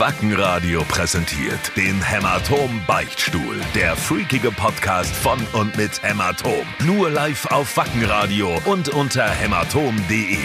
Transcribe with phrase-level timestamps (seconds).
[0.00, 3.60] Wackenradio präsentiert den Hämatom Beichtstuhl.
[3.74, 6.66] Der freakige Podcast von und mit Hämatom.
[6.86, 10.38] Nur live auf Wackenradio und unter hämatom.de.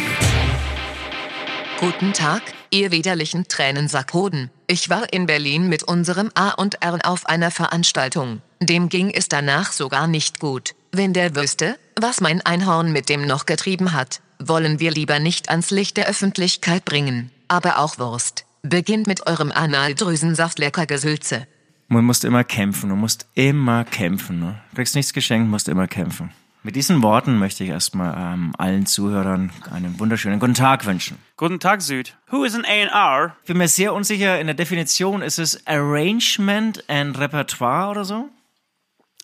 [1.80, 4.52] Guten Tag, ihr widerlichen Tränensackhoden.
[4.68, 8.42] Ich war in Berlin mit unserem A und R auf einer Veranstaltung.
[8.60, 10.76] Dem ging es danach sogar nicht gut.
[10.92, 15.48] Wenn der wüsste, was mein Einhorn mit dem noch getrieben hat, wollen wir lieber nicht
[15.48, 17.32] ans Licht der Öffentlichkeit bringen.
[17.48, 18.46] Aber auch Wurst.
[18.68, 21.46] Beginnt mit eurem Analdrüsensaft lecker Gesülze.
[21.88, 24.40] Man muss immer kämpfen, du musst immer kämpfen.
[24.40, 24.60] Ne?
[24.72, 26.32] Du kriegst nichts geschenkt, musst immer kämpfen.
[26.64, 31.20] Mit diesen Worten möchte ich erstmal ähm, allen Zuhörern einen wunderschönen guten Tag wünschen.
[31.38, 32.18] Guten Tag, Süd.
[32.32, 33.36] Who is an A&R?
[33.44, 38.30] Ich bin mir sehr unsicher, in der Definition ist es Arrangement and Repertoire oder so?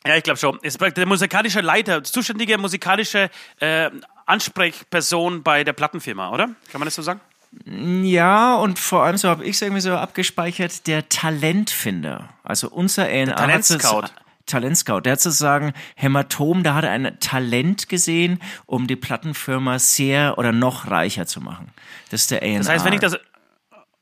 [0.05, 0.59] Ja, ich glaube schon.
[0.61, 3.89] Es ist der musikalische Leiter, zuständige musikalische äh,
[4.27, 6.45] Ansprechperson bei der Plattenfirma, oder?
[6.71, 7.21] Kann man das so sagen?
[7.65, 12.29] Ja, und vor allem so habe ich es irgendwie so abgespeichert, der Talentfinder.
[12.43, 14.05] Also unser A&R Talentscout.
[14.45, 15.01] Talentscout.
[15.01, 20.51] Der hat sozusagen Hämatom, da hat er ein Talent gesehen, um die Plattenfirma sehr oder
[20.51, 21.71] noch reicher zu machen.
[22.09, 22.59] Das ist der A&R.
[22.59, 23.17] Das heißt, wenn ich das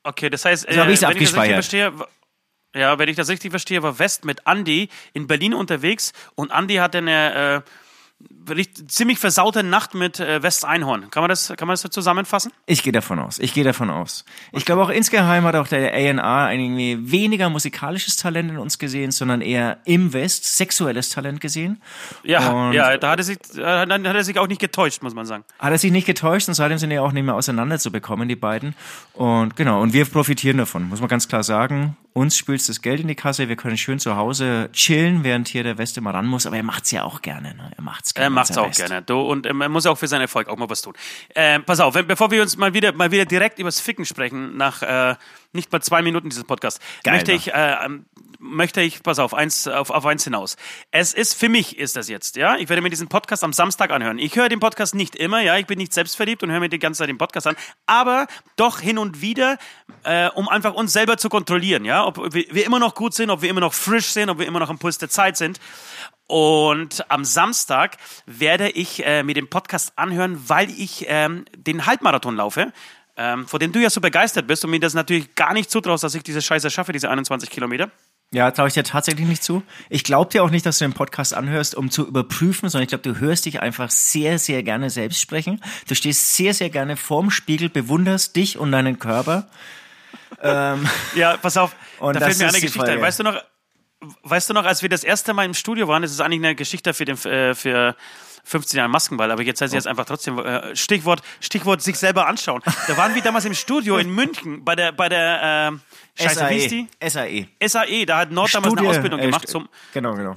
[0.04, 1.94] Okay, das heißt, So ich's wenn ich das richtig verstehe,
[2.76, 6.76] ja, wenn ich das richtig verstehe, war West mit Andy in Berlin unterwegs und Andy
[6.76, 7.70] hatte eine äh,
[8.88, 11.10] ziemlich versaute Nacht mit äh, West Einhorn.
[11.12, 12.52] Kann man das, kann man das so zusammenfassen?
[12.66, 13.38] Ich gehe davon aus.
[13.40, 14.26] Ich gehe davon aus.
[14.52, 18.80] Ich glaube auch insgeheim hat auch der A&R ein irgendwie weniger musikalisches Talent in uns
[18.80, 21.82] gesehen, sondern eher im West sexuelles Talent gesehen.
[22.24, 25.04] Ja, Und- ja, da hat er sich, äh, dann hat er sich auch nicht getäuscht,
[25.04, 25.44] muss man sagen.
[25.60, 28.76] Hat er sich nicht getäuscht und seitdem sind ja auch nicht mehr auseinanderzubekommen, die beiden.
[29.14, 31.96] Und genau, und wir profitieren davon, muss man ganz klar sagen.
[32.14, 35.64] Uns spült das Geld in die Kasse, wir können schön zu Hause chillen, während hier
[35.64, 37.72] der West immer ran muss, aber er macht's ja auch gerne, ne?
[37.78, 38.28] Er macht's gerne.
[38.28, 38.80] Er macht's auch West.
[38.80, 39.02] gerne.
[39.02, 40.94] Du, und ähm, er muss auch für seinen Erfolg auch mal was tun.
[41.36, 44.58] Ähm, pass auf, wenn, bevor wir uns mal wieder, mal wieder direkt übers Ficken sprechen,
[44.58, 45.16] nach äh,
[45.52, 47.38] nicht mal zwei Minuten dieses Podcast, Geil, möchte ne?
[47.38, 48.06] ich, äh, ähm,
[48.40, 50.56] möchte ich, pass auf, eins, auf, auf eins hinaus.
[50.92, 53.92] Es ist, für mich ist das jetzt, ja, ich werde mir diesen Podcast am Samstag
[53.92, 54.18] anhören.
[54.18, 56.80] Ich höre den Podcast nicht immer, ja, ich bin nicht selbstverliebt und höre mir die
[56.80, 59.58] ganze Zeit den Podcast an, aber doch hin und wieder,
[60.04, 63.30] äh, um einfach uns selber zu kontrollieren, ja, ob wir, wir immer noch gut sind,
[63.30, 65.60] ob wir immer noch frisch sind, ob wir immer noch am Puls der Zeit sind.
[66.30, 67.98] Und am Samstag
[68.28, 72.72] werde ich äh, mir den Podcast anhören, weil ich ähm, den Halbmarathon laufe,
[73.18, 76.04] ähm, vor dem du ja so begeistert bist und mir das natürlich gar nicht zutraust,
[76.04, 77.90] dass ich diese Scheiße schaffe, diese 21 Kilometer.
[78.32, 79.64] Ja, traue ich dir tatsächlich nicht zu.
[79.90, 82.90] Ich glaube dir auch nicht, dass du den Podcast anhörst, um zu überprüfen, sondern ich
[82.90, 85.60] glaube, du hörst dich einfach sehr, sehr gerne selbst sprechen.
[85.88, 89.48] Du stehst sehr, sehr gerne vorm Spiegel, bewunderst dich und deinen Körper.
[91.16, 93.02] Ja, pass auf, Und da fällt mir eine Geschichte ein.
[93.02, 93.42] Weißt du noch,
[94.24, 96.56] weißt du noch, als wir das erste Mal im Studio waren, das ist eigentlich eine
[96.56, 97.96] Geschichte für den äh, für
[98.46, 102.28] 15 Jahre Maskenball, aber jetzt heißt es jetzt einfach trotzdem äh, Stichwort Stichwort sich selber
[102.28, 102.62] anschauen.
[102.88, 105.72] Da waren wir damals im Studio in München bei der bei der
[106.18, 106.88] äh, Scheiße, wie ist die?
[107.08, 107.48] SAE.
[107.68, 110.36] SAE, da hat Nord damals eine Ausbildung äh, gemacht zum Genau, genau.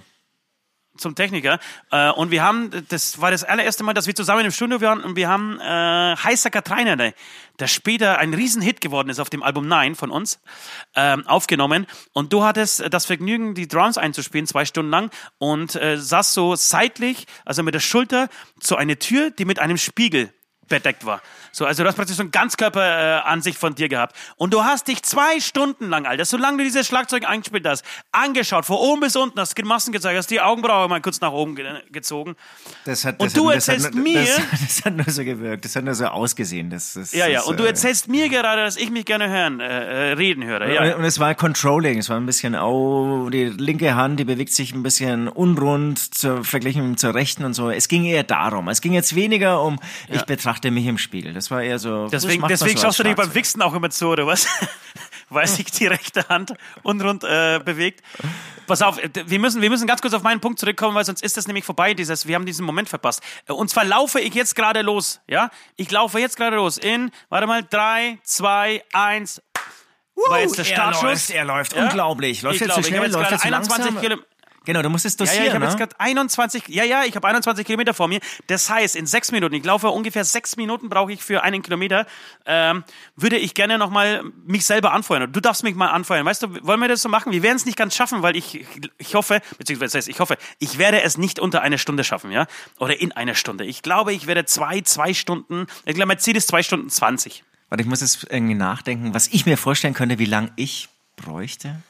[1.03, 1.59] Zum Techniker.
[1.91, 5.01] Äh, und wir haben, das war das allererste Mal, dass wir zusammen im Studio waren
[5.03, 7.15] und wir haben äh, Heißer Katrainer, der,
[7.67, 10.41] später ein Riesenhit geworden ist auf dem Album Nine von uns,
[10.97, 11.87] ähm, aufgenommen.
[12.13, 16.57] Und du hattest das Vergnügen, die Drums einzuspielen, zwei Stunden lang und äh, saß so
[16.57, 20.33] seitlich, also mit der Schulter, zu einer Tür, die mit einem Spiegel
[20.73, 21.21] bedeckt war.
[21.53, 24.17] So, also du hast praktisch so eine Ganzkörperansicht äh, von dir gehabt.
[24.37, 28.65] Und du hast dich zwei Stunden lang, Alter, solange du dieses Schlagzeug eingespielt hast, angeschaut,
[28.65, 31.67] von oben bis unten, hast Grimassen gezeigt, hast die Augenbraue mal kurz nach oben ge
[31.91, 32.37] gezogen.
[32.87, 35.25] Das hat, Und das du hat, das erzählst hat, mir- Das, das hat nur so
[35.25, 36.71] gewirkt, das hat nur so ausgesehen.
[36.71, 39.29] Das, das, Ja, ja, das, und du äh, erzählst mir gerade, dass ich mich gerne
[39.29, 40.63] hören, äh, äh, reden höre.
[40.63, 40.97] Und, Ja.
[40.97, 44.73] und es war Controlling, es war ein bisschen, oh, die linke Hand, die bewegt sich
[44.73, 47.71] ein bisschen unrund zur, verglichen zur rechten und so.
[47.71, 48.69] Es ging eher darum.
[48.69, 49.79] Es ging jetzt weniger um,
[50.09, 51.33] ich betrachte mich im Spiegel.
[51.35, 52.09] Das war eher so.
[52.09, 53.35] Deswegen, macht deswegen so schaust du dich beim.
[53.35, 54.47] Wichsen auch immer zu, oder was?
[55.29, 56.53] Weil sich die rechte Hand
[56.83, 58.03] unrund äh, bewegt.
[58.67, 61.37] Pass auf, wir müssen, wir müssen ganz kurz auf meinen Punkt zurückkommen, weil sonst ist
[61.37, 63.23] das nämlich vorbei, dieses, wir haben diesen Moment verpasst.
[63.49, 65.51] Äh, Und zwar laufe ich jetzt gerade los, ja?
[65.77, 69.41] Ich laufe jetzt gerade los in, warte mal, drei, zwei, eins.
[70.29, 71.03] War jetzt der er Startschuss.
[71.03, 71.73] läuft, er läuft.
[71.75, 71.85] Ja?
[71.85, 72.43] Unglaublich.
[72.43, 74.03] Läuft Ich jetzt glaube, zu ich habe schnell, jetzt läuft gerade jetzt zu 21 langsam.
[74.03, 74.29] Kilometer.
[74.65, 75.79] Genau, du musst es Ja, ja, ich dosieren, habe jetzt ne?
[75.79, 78.21] gerade 21, ja, ja, ich habe 21 Kilometer vor mir.
[78.47, 82.07] Das heißt, in sechs Minuten, ich laufe ungefähr sechs Minuten brauche ich für einen Kilometer,
[82.47, 82.85] ähm,
[83.17, 85.33] würde ich gerne nochmal mich selber anfeuern.
[85.33, 86.25] Du darfst mich mal anfeuern.
[86.25, 87.33] Weißt du, wollen wir das so machen?
[87.33, 88.65] Wir werden es nicht ganz schaffen, weil ich,
[88.99, 92.31] ich hoffe, beziehungsweise das heißt, ich hoffe, ich werde es nicht unter einer Stunde schaffen,
[92.31, 92.47] ja?
[92.79, 93.65] Oder in einer Stunde.
[93.65, 97.43] Ich glaube, ich werde zwei, zwei Stunden, ich glaube, mein Ziel ist zwei Stunden 20.
[97.69, 101.81] Warte, ich muss jetzt irgendwie nachdenken, was ich mir vorstellen könnte, wie lang ich bräuchte.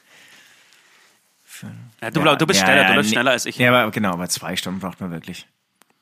[2.01, 3.15] Ja, du, du bist schneller, du läufst nee.
[3.15, 3.57] schneller als ich.
[3.57, 5.47] Ja, aber genau, aber zwei Stunden braucht man wirklich.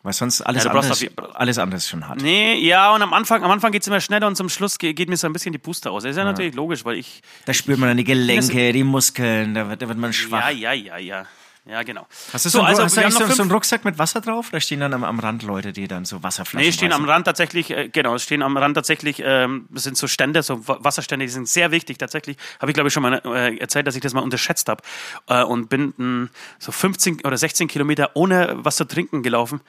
[0.03, 1.06] Weil sonst alles, Ja, anderes,
[1.36, 2.21] alles anderes schon hat.
[2.21, 5.09] Nee, ja, und am Anfang, am Anfang geht's immer schneller und zum Schluss ge- geht
[5.09, 6.01] mir so ein bisschen die Puste aus.
[6.03, 7.21] Das ist ja, natürlich logisch, weil ich.
[7.45, 10.50] Da spürt man dann die Gelenke, die Muskeln, da wird, da wird man schwach.
[10.50, 11.25] Ja, ja, ja, ja.
[11.66, 12.08] Ja, genau.
[12.34, 14.50] Hast du so, einen, also, hast du so, noch so einen Rucksack mit Wasser drauf?
[14.52, 17.06] Da stehen dann am, am Rand Leute, die dann so Wasserflaschen Nee, stehen am.
[17.06, 20.80] Rand tatsächlich, äh, genau, stehen am Rand tatsächlich, ähm, das sind so Stände, so Wa-
[20.81, 22.38] Wasserstände, die sind sehr wichtig tatsächlich.
[22.60, 24.81] Habe ich, glaube ich, schon mal äh, erzählt, dass ich das mal unterschätzt habe.
[25.28, 29.62] Äh, und bin mh, so 15 oder 16 Kilometer ohne was zu trinken gelaufen.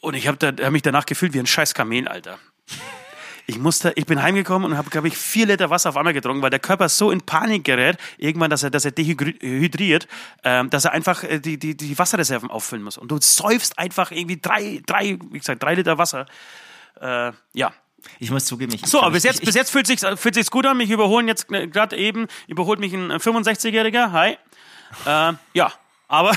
[0.00, 2.38] Und ich habe da, hab mich danach gefühlt wie ein scheiß Kamel, Alter.
[3.48, 6.42] Ich musste, ich bin heimgekommen und habe, glaube ich, vier Liter Wasser auf einmal getrunken,
[6.42, 10.08] weil der Körper so in Panik gerät, irgendwann, dass er, dass er dehydriert,
[10.42, 12.98] ähm, dass er einfach äh, die, die, die Wasserreserven auffüllen muss.
[12.98, 16.26] Und du säufst einfach irgendwie drei, drei, wie gesagt, drei Liter Wasser.
[17.00, 17.72] Äh, ja.
[18.18, 18.86] Ich muss zugeben, ich.
[18.86, 20.76] So, aber bis jetzt, ich, bis jetzt fühlt sich fühlt sich's gut an.
[20.76, 24.12] Mich überholen jetzt äh, gerade eben, überholt mich ein 65-Jähriger.
[24.12, 24.36] Hi.
[25.04, 25.72] Äh, ja,
[26.08, 26.36] aber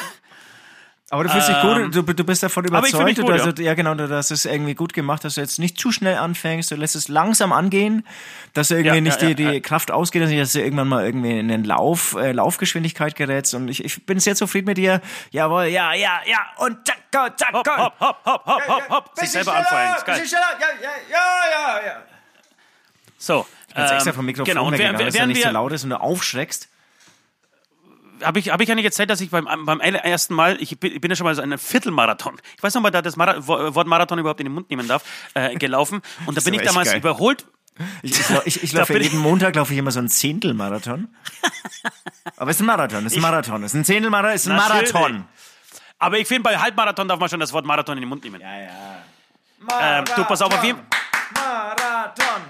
[1.11, 3.17] Aber du fühlst dich gut, du, du bist davon Ähm, überzeugt.
[3.19, 3.73] gut, also, ja.
[3.73, 6.75] genau, du hast es irgendwie gut gemacht, dass du jetzt nicht zu schnell anfängst, du
[6.75, 8.05] lässt es langsam angehen,
[8.53, 9.59] dass du irgendwie Ja, nicht ja, die, ja, die ja.
[9.59, 13.55] Kraft ausgeht, dass du irgendwann mal irgendwie in den Lauf, äh, Laufgeschwindigkeit gerätst.
[13.55, 15.01] Und ich, ich bin sehr zufrieden mit dir.
[15.31, 16.45] Jawohl, ja, ja, ja.
[16.57, 17.53] Und zack, zack, zack.
[17.53, 19.11] hopp, hopp, hopp, hopp, hopp, hopp, hopp.
[19.15, 19.59] Sich selber.
[19.59, 20.21] Ist geil.
[20.31, 20.67] Ja, ja,
[21.09, 22.03] ja, ja, ja.
[23.17, 23.45] So.
[23.67, 25.83] Ich bin jetzt extra ähm, vom Mikrofon genau, weggegangen, dass er nicht so laut ist
[25.83, 26.69] und du aufschreckst.
[28.23, 30.93] Habe ich, hab ich ja nicht erzählt, dass ich beim, beim ersten Mal, ich bin,
[30.93, 33.45] ich bin ja schon mal so einen Viertelmarathon, ich weiß noch mal, da das Mara
[33.47, 36.01] Wort Marathon überhaupt in den Mund nehmen darf, äh, gelaufen.
[36.25, 36.99] Und da bin ich damals geil.
[36.99, 37.45] überholt.
[38.01, 41.07] Ich, ich, ich, ich laufe jeden Montag laufe ich immer so einen Zehntelmarathon.
[42.37, 44.51] Aber es ist ein Marathon, es ist ein Marathon, es ist ein Zehntelmarathon, es ist
[44.51, 44.57] ein.
[44.57, 45.25] Marathon.
[45.97, 48.41] Aber ich finde, bei Halbmarathon darf man schon das Wort Marathon in den Mund nehmen.
[48.41, 48.69] Ja, ja.
[49.81, 50.79] Ähm, du, pass auf, auf jeden,
[51.33, 52.41] Marathon.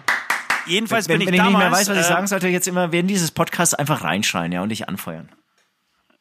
[0.67, 1.71] jedenfalls Wenn, bin wenn ich ich nicht damals.
[1.71, 4.61] mehr weiß, was ich äh, sagen sollte, jetzt immer während dieses Podcasts einfach reinschreien, ja,
[4.61, 5.29] und dich anfeuern.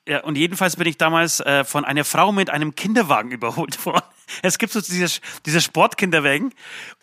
[0.09, 4.03] Ja, und jedenfalls bin ich damals äh, von einer Frau mit einem Kinderwagen überholt worden.
[4.43, 6.55] Es gibt so diese, diese Sportkinderwagen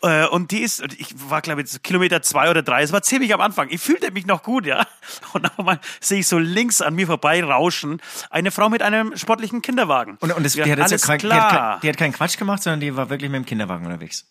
[0.02, 3.32] äh, und die ist, ich war glaube ich Kilometer zwei oder drei, es war ziemlich
[3.32, 3.68] am Anfang.
[3.70, 4.86] Ich fühlte mich noch gut, ja.
[5.32, 8.00] Und auf einmal sehe ich so links an mir vorbei rauschen
[8.30, 10.18] eine Frau mit einem sportlichen Kinderwagen.
[10.20, 11.74] Und, und das, ja, die, hat jetzt alles kein, die, klar.
[11.74, 14.26] hat, die hat keinen Quatsch gemacht, sondern die war wirklich mit dem Kinderwagen unterwegs.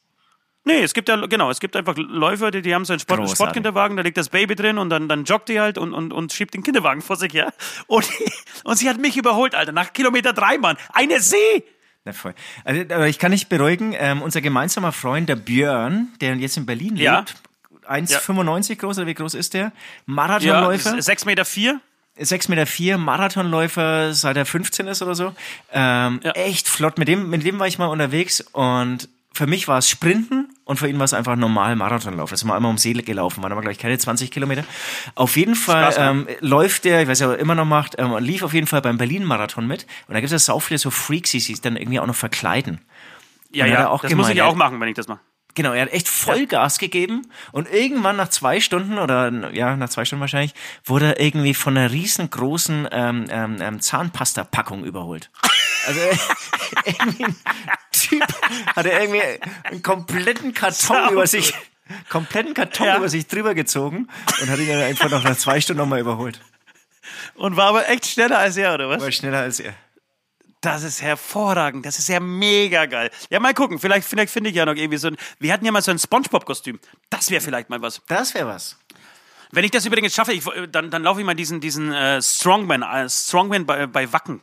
[0.67, 3.19] Nee, es gibt ja, genau, es gibt einfach Läufer, die, die haben so einen Sport,
[3.19, 3.37] Großartig.
[3.37, 6.33] Sportkinderwagen, da liegt das Baby drin und dann, dann joggt die halt und, und, und
[6.33, 7.53] schiebt den Kinderwagen vor sich her.
[7.87, 8.05] Und,
[8.63, 10.75] und sie hat mich überholt, Alter, nach Kilometer drei, Mann.
[10.93, 11.63] Eine See!
[12.03, 12.33] Na voll.
[12.63, 16.65] Also, aber ich kann dich beruhigen, ähm, unser gemeinsamer Freund, der Björn, der jetzt in
[16.65, 17.19] Berlin Ja.
[17.19, 17.35] lebt,
[17.87, 19.61] 1,95 groß oder wie groß ist der?
[19.65, 19.71] Ja,
[20.07, 21.01] Marathonläufer.
[21.01, 21.79] sechs Meter vier.
[22.17, 25.35] 6,4 Meter, vier, Marathonläufer, seit er 15 ist oder so.
[25.73, 26.31] Ähm, Ja.
[26.31, 26.97] Echt flott.
[26.97, 30.77] Mit dem, mit dem war ich mal unterwegs und für mich war es Sprinten und
[30.77, 32.31] für ihn war es einfach normal Marathonlauf.
[32.31, 34.63] Das sind wir einmal um See gelaufen, waren aber gleich keine 20 Kilometer.
[35.13, 38.17] Auf jeden Fall ähm, läuft der, ich weiß ja, ob er immer noch macht, ähm,
[38.17, 39.85] lief auf jeden Fall beim Berlin-Marathon mit.
[40.07, 42.15] Und da gibt es ja sau viele so Freaks, die sich dann irgendwie auch noch
[42.15, 42.81] verkleiden.
[43.51, 45.21] Ja, ja, auch das muss ich gemeint, auch machen, wenn ich das mache.
[45.55, 47.21] Genau, er hat echt Vollgas gegeben
[47.53, 50.53] und irgendwann nach zwei Stunden oder ja, nach zwei Stunden wahrscheinlich,
[50.83, 55.31] wurde er irgendwie von einer riesengroßen ähm, ähm, ähm, Zahnpasta-Packung überholt.
[55.87, 56.01] Also
[56.85, 57.25] irgendwie
[58.75, 59.21] hat er irgendwie
[59.63, 60.73] einen kompletten Karton
[61.05, 61.53] Sau über sich,
[62.09, 62.97] kompletten Karton Ja.
[62.97, 64.07] über sich drüber gezogen
[64.41, 66.39] und hat ihn dann einfach noch nach zwei Stunden nochmal überholt.
[67.35, 69.01] Und war aber echt schneller als er, oder was?
[69.01, 69.73] War schneller als er.
[70.61, 71.85] Das ist hervorragend.
[71.85, 73.11] Das ist ja mega geil.
[73.29, 73.77] Ja, mal gucken.
[73.77, 75.17] Vielleicht, vielleicht finde ich ja noch irgendwie so ein.
[75.37, 76.79] Wir hatten ja mal so ein Spongebob-Kostüm.
[77.11, 78.01] Das wäre vielleicht mal was.
[78.07, 78.77] Das wäre was.
[79.51, 82.81] Wenn ich das übrigens schaffe, ich, dann, dann laufe ich mal diesen, diesen äh, Strongman,
[82.81, 84.41] äh, Strongman bei, bei Wacken.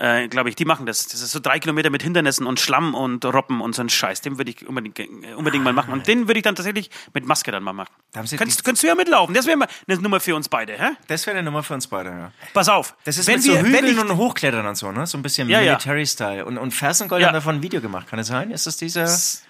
[0.00, 1.08] Äh, glaube ich, die machen das.
[1.08, 4.20] Das ist so drei Kilometer mit Hindernissen und Schlamm und Robben und so ein Scheiß.
[4.20, 4.96] Den würde ich unbedingt,
[5.36, 5.92] unbedingt mal machen.
[5.92, 7.90] Und den würde ich dann tatsächlich mit Maske dann mal machen.
[8.12, 9.34] Da Kannst, kannst du ja mitlaufen.
[9.34, 10.90] Das wäre mal eine Nummer für uns beide, hä?
[11.08, 12.32] Das wäre eine Nummer für uns beide, ja.
[12.54, 12.96] Pass auf.
[13.04, 15.04] Das ist wenn mit wir, so Hügeln ich, und Hochklettern und so, ne?
[15.06, 15.60] So ein bisschen Ja.
[15.60, 16.44] Military-Style.
[16.44, 17.28] Und, und Fersengold Ja.
[17.28, 18.52] haben davon ein Video gemacht, kann es sein?
[18.52, 19.06] Ist das dieser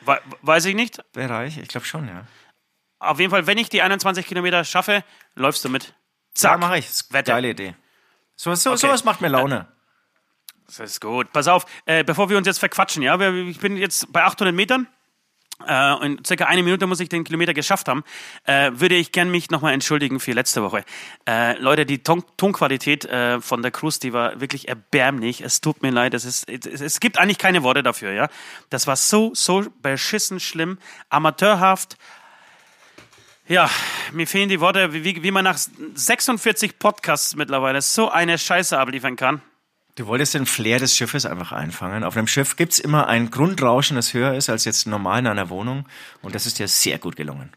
[0.06, 0.98] We- Weiß ich nicht.
[1.12, 1.58] Bereich?
[1.58, 2.24] Ich glaube schon, ja.
[3.00, 5.92] Auf jeden Fall, wenn ich die 21 Kilometer schaffe, läufst du mit.
[6.34, 6.52] Zack.
[6.52, 6.86] Ja, mache ich.
[6.86, 7.32] Das Wette.
[7.32, 7.74] geile Idee.
[8.34, 8.78] So, so, Okay.
[8.78, 9.68] Sowas macht mir Laune.
[10.68, 11.32] Das ist gut.
[11.32, 14.86] Pass auf, äh, bevor wir uns jetzt verquatschen, ja, ich bin jetzt bei 800 Metern.
[15.66, 18.04] Äh, in circa eine Minute muss ich den Kilometer geschafft haben.
[18.44, 20.84] Äh, würde ich gern mich nochmal entschuldigen für letzte Woche.
[21.26, 25.40] Äh, Leute, die Ton Tonqualität äh, von der Cruise, die war wirklich erbärmlich.
[25.40, 26.12] Es tut mir leid.
[26.12, 28.28] Es, ist, es, es gibt eigentlich keine Worte dafür, ja.
[28.68, 31.96] Das war so, so beschissen schlimm, amateurhaft.
[33.48, 33.70] Ja,
[34.12, 35.58] mir fehlen die Worte, wie, wie man nach
[35.94, 39.40] 46 Podcasts mittlerweile so eine Scheiße abliefern kann.
[39.98, 42.04] Du wolltest den Flair des Schiffes einfach einfangen.
[42.04, 45.50] Auf einem Schiff gibt's immer ein Grundrauschen, das höher ist als jetzt normal in einer
[45.50, 45.86] Wohnung.
[46.22, 47.50] Und das ist dir sehr gut gelungen.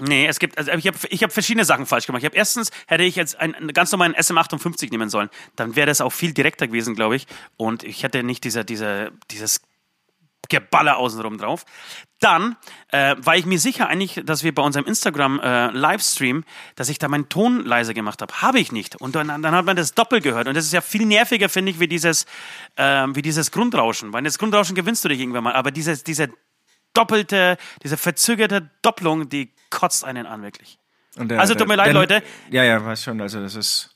[0.00, 2.22] Nee, es gibt, also ich habe ich hab verschiedene Sachen falsch gemacht.
[2.22, 5.86] Ich habe erstens, hätte ich jetzt einen, einen ganz normalen SM58 nehmen sollen, dann wäre
[5.86, 7.26] das auch viel direkter gewesen, glaube ich.
[7.58, 9.60] Und ich hätte nicht dieser, dieser, dieses
[10.48, 11.64] Geballer außenrum drauf.
[12.20, 12.56] Dann
[12.90, 16.98] äh, war ich mir sicher eigentlich, dass wir bei unserem Instagram äh, Livestream, dass ich
[16.98, 18.34] da meinen Ton leiser gemacht habe.
[18.42, 18.96] Habe ich nicht.
[18.96, 20.48] Und dann, dann hat man das doppelt gehört.
[20.48, 22.26] Und das ist ja viel nerviger, finde ich, wie dieses,
[22.76, 24.12] äh, wie dieses Grundrauschen.
[24.12, 25.52] Weil das Grundrauschen gewinnst du dich irgendwann mal.
[25.52, 26.30] Aber dieses, diese
[26.92, 30.78] doppelte, diese verzögerte Doppelung, die kotzt einen an, wirklich.
[31.16, 32.22] Der, also tut mir leid, der, Leute.
[32.50, 33.20] Ja, ja, weiß schon.
[33.20, 33.94] Also das ist.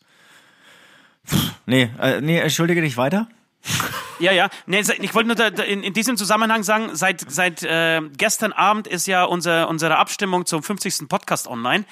[1.26, 3.28] Pff, nee, äh, nee, entschuldige dich weiter.
[4.22, 4.48] Ja, ja.
[4.66, 8.86] Nee, ich wollte nur da, in, in, diesem Zusammenhang sagen, seit, seit äh, gestern Abend
[8.86, 11.08] ist ja unser, unsere Abstimmung zum 50.
[11.08, 11.84] Podcast online.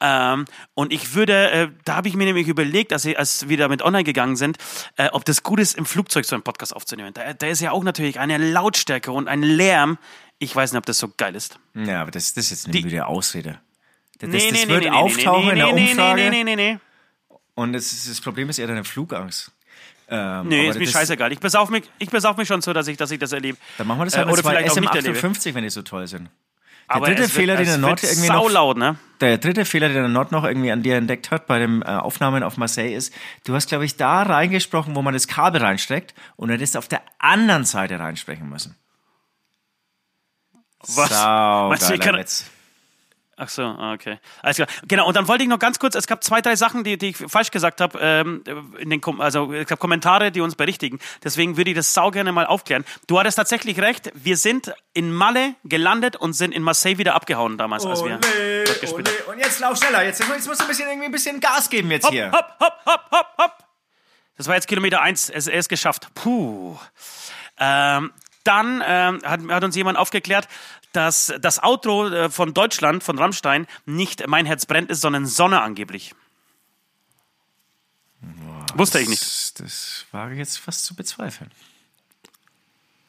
[0.00, 3.58] Ähm, und ich würde, äh, da habe ich mir nämlich überlegt, als, ich, als wir
[3.58, 4.56] damit online gegangen sind,
[4.96, 7.12] äh, ob das gut ist, im Flugzeug so einen Podcast aufzunehmen.
[7.12, 9.98] Da, da ist ja auch natürlich eine Lautstärke und ein Lärm.
[10.38, 11.58] Ich weiß nicht, ob das so geil ist.
[11.74, 13.60] Ja, aber das, das ist jetzt eine Die- müde Ausrede.
[14.18, 16.14] Das, Nee, das nee, nee, wird nee, auftauchen in der Umfrage.
[16.22, 16.78] Nee, nee, nee, nee, nee.
[17.54, 19.52] Und das, das Problem ist eher deine Flugangst.
[20.08, 21.32] Ähm, Nee, ist mir scheißegal.
[21.32, 23.56] Ich besauf mich, ich besauf mich schon so, dass ich, dass ich das erlebe.
[23.78, 25.18] Dann machen wir das Äh, halt mit oder vielleicht auch nicht erlebe.
[25.18, 26.28] SM58, wenn die so toll sind.
[26.86, 28.96] Der Aber dritte es Fehler, wird, den der Nord wird irgendwie noch, saulaut, ne?
[29.22, 31.86] der dritte Fehler, den der Nord noch irgendwie an dir entdeckt hat bei den äh,
[31.86, 33.14] Aufnahmen auf Marseille ist,
[33.46, 36.86] du hast, glaube ich, da reingesprochen, wo man das Kabel reinsteckt und du hättest auf
[36.86, 38.76] der anderen Seite reinsprechen müssen.
[40.94, 41.08] Was?
[41.08, 42.44] Sau Meinst du, ich kann- Witz.
[43.36, 44.18] Ach so, ah, okay.
[44.42, 44.68] Alles klar.
[44.86, 47.08] Genau, und dann wollte ich noch ganz kurz, es gab zwei, drei Sachen, die, die
[47.08, 48.44] ich falsch gesagt habe, ähm,
[48.78, 51.00] in den Kom also es gab Kommentare, die uns berichtigen.
[51.22, 52.84] Deswegen würde ich das sau gerne mal aufklären.
[53.06, 57.58] Du hattest tatsächlich recht, wir sind in Malle gelandet und sind in Marseille wieder abgehauen
[57.58, 58.20] damals, als wir
[58.64, 59.32] dort gespielt haben.
[59.32, 61.90] Und jetzt lauf schneller, jetzt, jetzt musst du ein bisschen, irgendwie ein bisschen Gas geben
[61.90, 62.30] jetzt Hopp, hier.
[62.30, 63.64] hopp, hopp, hopp, hopp, hopp.
[64.36, 65.30] Das war jetzt Kilometer eins.
[65.30, 66.08] Es, er ist geschafft.
[66.14, 66.76] Puh.
[67.58, 68.12] Ähm,
[68.42, 70.48] dann ähm, hat, hat uns jemand aufgeklärt,
[70.96, 75.60] dass das Outro äh, von Deutschland, von Rammstein, nicht Mein Herz brennt ist, sondern Sonne
[75.62, 76.14] angeblich.
[78.74, 79.60] Wusste ich nicht.
[79.60, 81.50] Das, wage ich jetzt fast zu bezweifeln.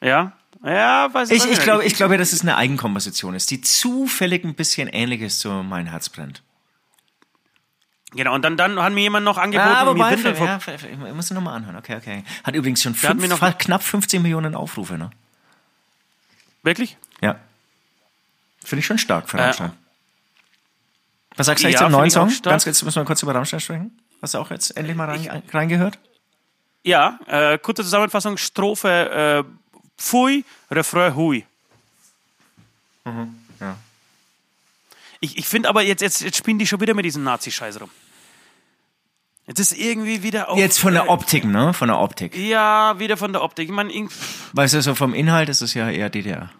[0.00, 0.32] Ja?
[0.64, 1.62] Ja, weiß Ich, ich, nicht.
[1.62, 5.48] glaube, ich glaube, dass es eine Eigenkomposition ist, die zufällig ein bisschen ähnlich ist zu
[5.50, 6.42] Mein Herz brennt.
[8.12, 10.58] Genau, und dann, dann hat mir jemand noch angeboten, Ah, mir wobei, Windel ja,
[11.08, 11.76] ich muss nochmal anhören.
[11.76, 12.24] Okay, okay.
[12.44, 15.10] Hat übrigens schon Der hat fünf, mir noch- knapp 15 Millionen Aufrufe, ne?
[16.62, 16.96] Wirklich?
[18.66, 19.72] Finde ich schon stark für Äh, Rammstein.
[21.36, 22.32] Was sagst du ja, zum finde neuen Song?
[22.42, 23.96] Ganz kurz müssen wir kurz über Rammstein sprechen.
[24.20, 26.00] Hast du auch jetzt endlich mal rein, reingehört?
[26.82, 31.44] Ja, äh, kurze Zusammenfassung, Strophe äh, Pfui, Refrain Hui.
[33.60, 33.76] ja.
[35.20, 37.90] Ich, ich finde aber, jetzt, jetzt, jetzt spielen die schon wieder mit diesem Nazi-Scheiß rum.
[39.46, 40.56] Jetzt ist irgendwie wieder auch.
[40.56, 41.72] Jetzt von der äh, Optik, ne?
[41.72, 42.36] Von der Optik.
[42.36, 43.68] Ja, wieder von der Optik.
[43.68, 43.92] Ich meine,
[44.54, 46.50] Weißt du, so vom Inhalt ist es ja eher DDR.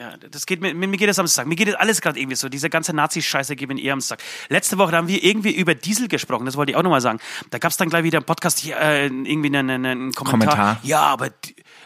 [0.00, 1.46] Ja, das geht mir, mir geht das am Sack.
[1.46, 2.48] Mir geht das alles gerade irgendwie so.
[2.48, 4.22] Diese ganze Nazi-Scheiße geht mir eher am Sack.
[4.48, 7.20] Letzte Woche haben wir irgendwie über Diesel gesprochen, das wollte ich auch nochmal sagen.
[7.50, 10.56] Da gab es dann gleich wieder im Podcast hier, äh, irgendwie einen, einen, einen Kommentar.
[10.56, 10.80] Kommentar.
[10.84, 11.28] Ja, aber,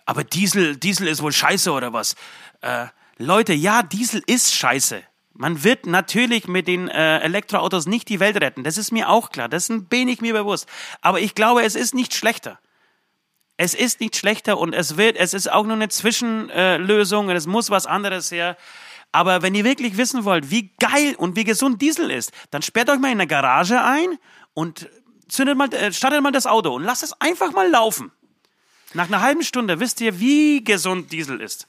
[0.07, 2.15] aber Diesel, Diesel ist wohl scheiße oder was?
[2.61, 2.87] Äh,
[3.19, 5.03] Leute, ja, Diesel ist scheiße.
[5.33, 8.63] Man wird natürlich mit den äh, Elektroautos nicht die Welt retten.
[8.63, 9.49] Das ist mir auch klar.
[9.49, 10.69] Das bin ich mir bewusst.
[11.01, 12.61] Aber ich glaube, es ist nicht schlechter.
[13.57, 17.47] Es ist nicht schlechter und es wird, es ist auch nur eine Zwischenlösung und es
[17.47, 18.57] muss was anderes her.
[19.13, 22.91] Aber wenn ihr wirklich wissen wollt, wie geil und wie gesund Diesel ist, dann sperrt
[22.91, 24.19] euch mal in der Garage ein
[24.55, 24.89] und
[25.29, 28.11] zündet mal, äh, startet mal das Auto und lasst es einfach mal laufen.
[28.93, 31.69] Nach einer halben Stunde wisst ihr, wie gesund Diesel ist.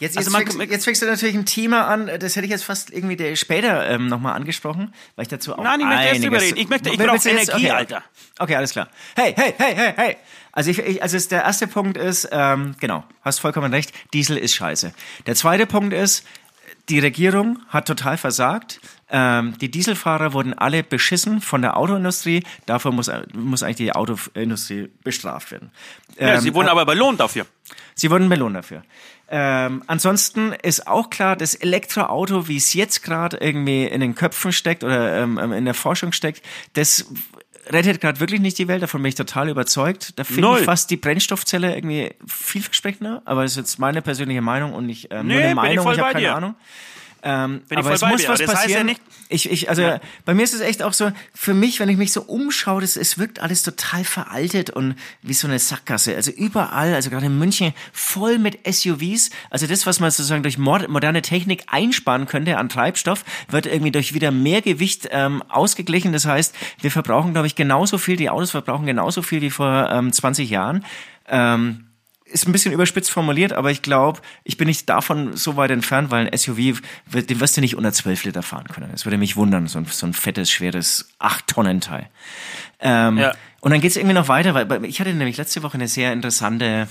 [0.00, 2.64] Jetzt, Also jetzt, fängst, jetzt fängst du natürlich ein Thema an, das hätte ich jetzt
[2.64, 6.24] fast irgendwie der, später ähm, nochmal angesprochen, weil ich dazu auch Nein, ich möchte erst
[6.24, 6.56] drüber reden.
[6.56, 7.70] Ich möchte- ich Willst brauch du jetzt- Energie, okay.
[7.76, 8.02] Alter.
[8.38, 8.88] Okay, alles klar.
[9.14, 10.16] Hey, hey, hey, hey, hey.
[10.52, 14.54] Also, ich, ich, also der erste Punkt ist, ähm, genau, hast vollkommen recht, Diesel ist
[14.54, 14.92] scheiße.
[15.26, 16.24] Der zweite Punkt ist,
[16.88, 18.80] die Regierung hat total versagt.
[19.12, 22.44] Ähm, die Dieselfahrer wurden alle beschissen von der Autoindustrie.
[22.66, 25.70] Dafür muss, muss eigentlich die Autoindustrie bestraft werden.
[26.18, 27.46] Ja, Ähm, sie wurden aber belohnt dafür.
[27.94, 28.82] Sie wurden belohnt dafür.
[29.32, 34.52] Ähm, ansonsten ist auch klar, das Elektroauto, wie es jetzt gerade irgendwie in den Köpfen
[34.52, 36.42] steckt oder ähm, in der Forschung steckt,
[36.74, 37.06] das
[37.68, 38.82] rettet gerade wirklich nicht die Welt.
[38.82, 40.18] Davon bin ich total überzeugt.
[40.18, 43.22] Da finde ich fast die Brennstoffzelle irgendwie vielversprechender.
[43.24, 45.84] Aber das ist jetzt meine persönliche Meinung und nicht ähm, Nee, nur eine ich Meinung.
[45.84, 46.34] voll Ich habe keine dir.
[46.34, 46.54] Ahnung.
[47.22, 48.96] Ähm, aber es muss was Aber das heißt ja passieren.
[49.28, 52.12] ich, ich, also bei mir ist es echt auch so, für mich, wenn ich mich
[52.12, 56.16] so umschaue, das, es wirkt alles total veraltet und wie so eine Sackgasse.
[56.16, 59.30] Also überall, also gerade in München, voll mit SUVs.
[59.50, 63.92] Also das, was man sozusagen durch mod- moderne Technik einsparen könnte an Treibstoff, wird irgendwie
[63.92, 66.12] durch wieder mehr Gewicht ähm, ausgeglichen.
[66.12, 69.90] Das heißt, wir verbrauchen, glaube ich, genauso viel, die Autos verbrauchen genauso viel wie vor
[69.92, 70.84] ähm, 20 Jahren.
[71.28, 71.84] Ähm,
[72.30, 76.10] ist ein bisschen überspitzt formuliert, aber ich glaube, ich bin nicht davon so weit entfernt,
[76.10, 76.80] weil ein SUV,
[77.12, 78.88] den wirst du nicht unter 12 Liter fahren können.
[78.92, 82.08] Das würde mich wundern, so ein, so ein fettes, schweres 8-Tonnen-Teil.
[82.80, 83.34] Ähm, Ja.
[83.60, 86.12] Und dann geht's irgendwie noch weiter, weil weil ich hatte nämlich letzte Woche eine sehr
[86.14, 86.88] interessante,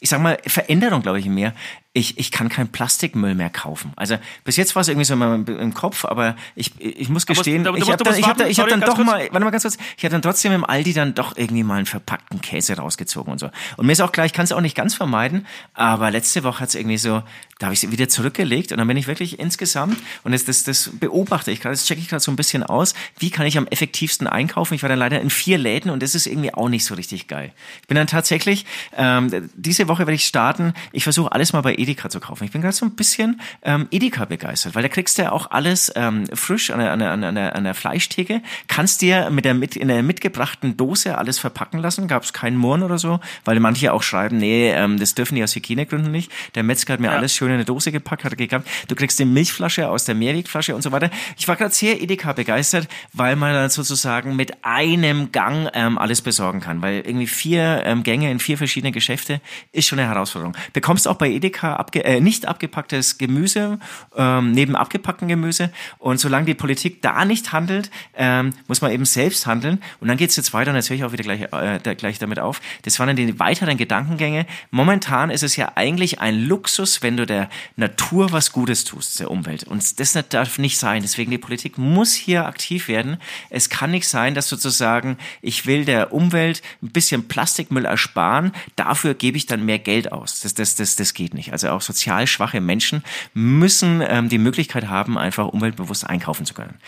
[0.00, 1.54] ich sag mal, Veränderung, glaube ich, mehr.
[1.94, 3.92] Ich, ich kann keinen Plastikmüll mehr kaufen.
[3.96, 7.72] Also bis jetzt war es irgendwie so im Kopf, aber ich, ich muss gestehen, du
[7.72, 9.06] musst- ich habe dann, ich hab dann, ich hab dann doch kurz.
[9.06, 11.76] mal, warte mal ganz kurz, ich habe dann trotzdem im Aldi dann doch irgendwie mal
[11.76, 13.50] einen verpackten Käse rausgezogen und so.
[13.76, 16.60] Und mir ist auch klar, ich kann es auch nicht ganz vermeiden, aber letzte Woche
[16.60, 17.22] hat es irgendwie so,
[17.58, 20.62] da habe ich es wieder zurückgelegt und dann bin ich wirklich insgesamt, und das, das,
[20.62, 23.58] das beobachte ich gerade, das checke ich gerade so ein bisschen aus, wie kann ich
[23.58, 24.74] am effektivsten einkaufen.
[24.74, 27.26] Ich war dann leider in vier Läden und das ist irgendwie auch nicht so richtig
[27.26, 27.52] geil.
[27.82, 28.66] Ich bin dann tatsächlich,
[28.96, 32.44] ähm, diese Woche werde ich starten, ich versuche alles mal bei Edeka zu kaufen.
[32.44, 35.50] Ich bin gerade so ein bisschen ähm, Edeka begeistert, weil da kriegst du ja auch
[35.50, 39.44] alles ähm, frisch an der, an, der, an, der, an der Fleischtheke, kannst dir mit
[39.44, 43.20] der mit, in der mitgebrachten Dose alles verpacken lassen, gab es keinen Murren oder so,
[43.44, 46.30] weil manche auch schreiben, nee, ähm, das dürfen die aus Hygienegründen nicht.
[46.54, 48.68] Der Metzger hat mir alles schön in eine Dose gepackt, hat gehabt.
[48.88, 51.10] Du kriegst die Milchflasche aus der Mehrwegflasche und so weiter.
[51.36, 56.22] Ich war gerade sehr Edeka begeistert, weil man dann sozusagen mit einem Gang ähm, alles
[56.22, 59.40] besorgen kann, weil irgendwie vier ähm, Gänge in vier verschiedene Geschäfte
[59.72, 60.56] ist schon eine Herausforderung.
[60.72, 63.78] Bekommst auch bei Edeka abge äh, nicht abgepacktes Gemüse
[64.16, 69.04] ähm, neben abgepackten Gemüse und solange die Politik da nicht handelt, ähm, muss man eben
[69.04, 72.18] selbst handeln und dann weiter und jetzt höre ich auch wieder gleich, äh, da, gleich
[72.18, 72.60] damit auf.
[72.82, 74.46] Das waren dann die weiteren Gedankengänge.
[74.70, 79.30] Momentan ist es ja eigentlich ein Luxus, wenn du der Natur was Gutes tust, der
[79.30, 79.64] Umwelt.
[79.64, 81.02] Und das darf nicht sein.
[81.02, 83.18] Deswegen die Politik muss hier aktiv werden.
[83.50, 89.14] Es kann nicht sein, dass sozusagen ich will der Umwelt ein bisschen Plastikmüll ersparen, dafür
[89.14, 90.40] gebe ich dann mehr Geld aus.
[90.40, 91.52] Das, das, das, das geht nicht.
[91.52, 96.78] Also auch sozial schwache Menschen müssen ähm, die Möglichkeit haben, einfach umweltbewusst einkaufen zu können.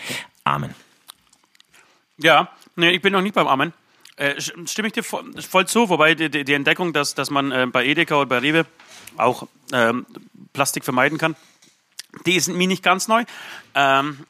[0.43, 0.73] Amen.
[2.17, 3.73] Ja, nee, ich bin noch nicht beim Amen.
[4.17, 7.51] Äh, stimme ich dir voll, voll zu, wobei die, die, die Entdeckung, dass, dass man
[7.51, 8.65] äh, bei Edeka oder bei Rewe
[9.17, 10.05] auch ähm,
[10.53, 11.35] Plastik vermeiden kann,
[12.25, 13.23] die ist mir nicht ganz neu.
[13.73, 14.25] Ähm,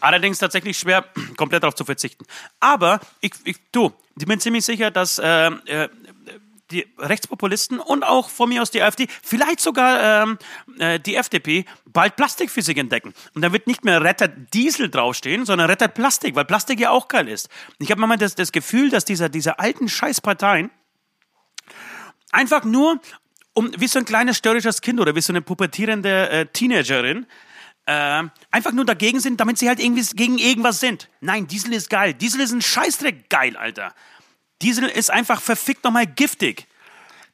[0.00, 1.04] allerdings tatsächlich schwer,
[1.36, 2.26] komplett darauf zu verzichten.
[2.60, 5.88] Aber ich, ich du, ich bin ziemlich sicher, dass äh, äh,
[6.72, 10.38] die Rechtspopulisten und auch von mir aus die AfD, vielleicht sogar ähm,
[10.78, 13.14] äh, die FDP, bald Plastikphysik entdecken.
[13.34, 17.08] Und da wird nicht mehr rettet Diesel draufstehen, sondern rettet Plastik, weil Plastik ja auch
[17.08, 17.48] geil ist.
[17.78, 20.70] Ich habe manchmal das, das Gefühl, dass diese, diese alten Scheißparteien
[22.32, 23.00] einfach nur,
[23.52, 27.26] um wie so ein kleines störrisches Kind oder wie so eine pubertierende äh, Teenagerin,
[27.86, 31.08] äh, einfach nur dagegen sind, damit sie halt irgendwie gegen irgendwas sind.
[31.20, 32.14] Nein, Diesel ist geil.
[32.14, 33.94] Diesel ist ein Scheißdreck geil, Alter.
[34.62, 36.66] Diesel ist einfach verfickt nochmal giftig.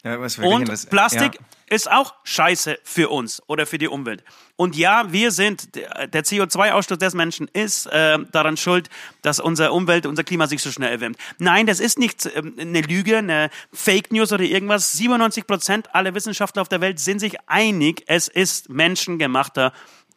[0.04, 1.38] Ja, was Und Plastik
[1.68, 4.24] ist auch scheiße für uns oder für die Umwelt.
[4.56, 8.88] Und ja, wir sind, der der CO2-Ausstoß des Menschen ist äh, daran schuld,
[9.22, 11.18] dass unsere Umwelt, unser Klima sich so schnell erwärmt.
[11.38, 14.92] Nein, das ist nicht ähm, eine Lüge, eine Fake News oder irgendwas.
[14.92, 19.72] 97 Prozent aller Wissenschaftler auf der Welt sind sich einig, es ist menschengemachter,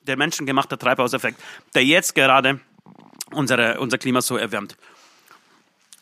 [0.07, 1.39] der menschengemachte Treibhauseffekt,
[1.75, 2.59] der jetzt gerade
[3.31, 4.77] unsere, unser Klima so erwärmt.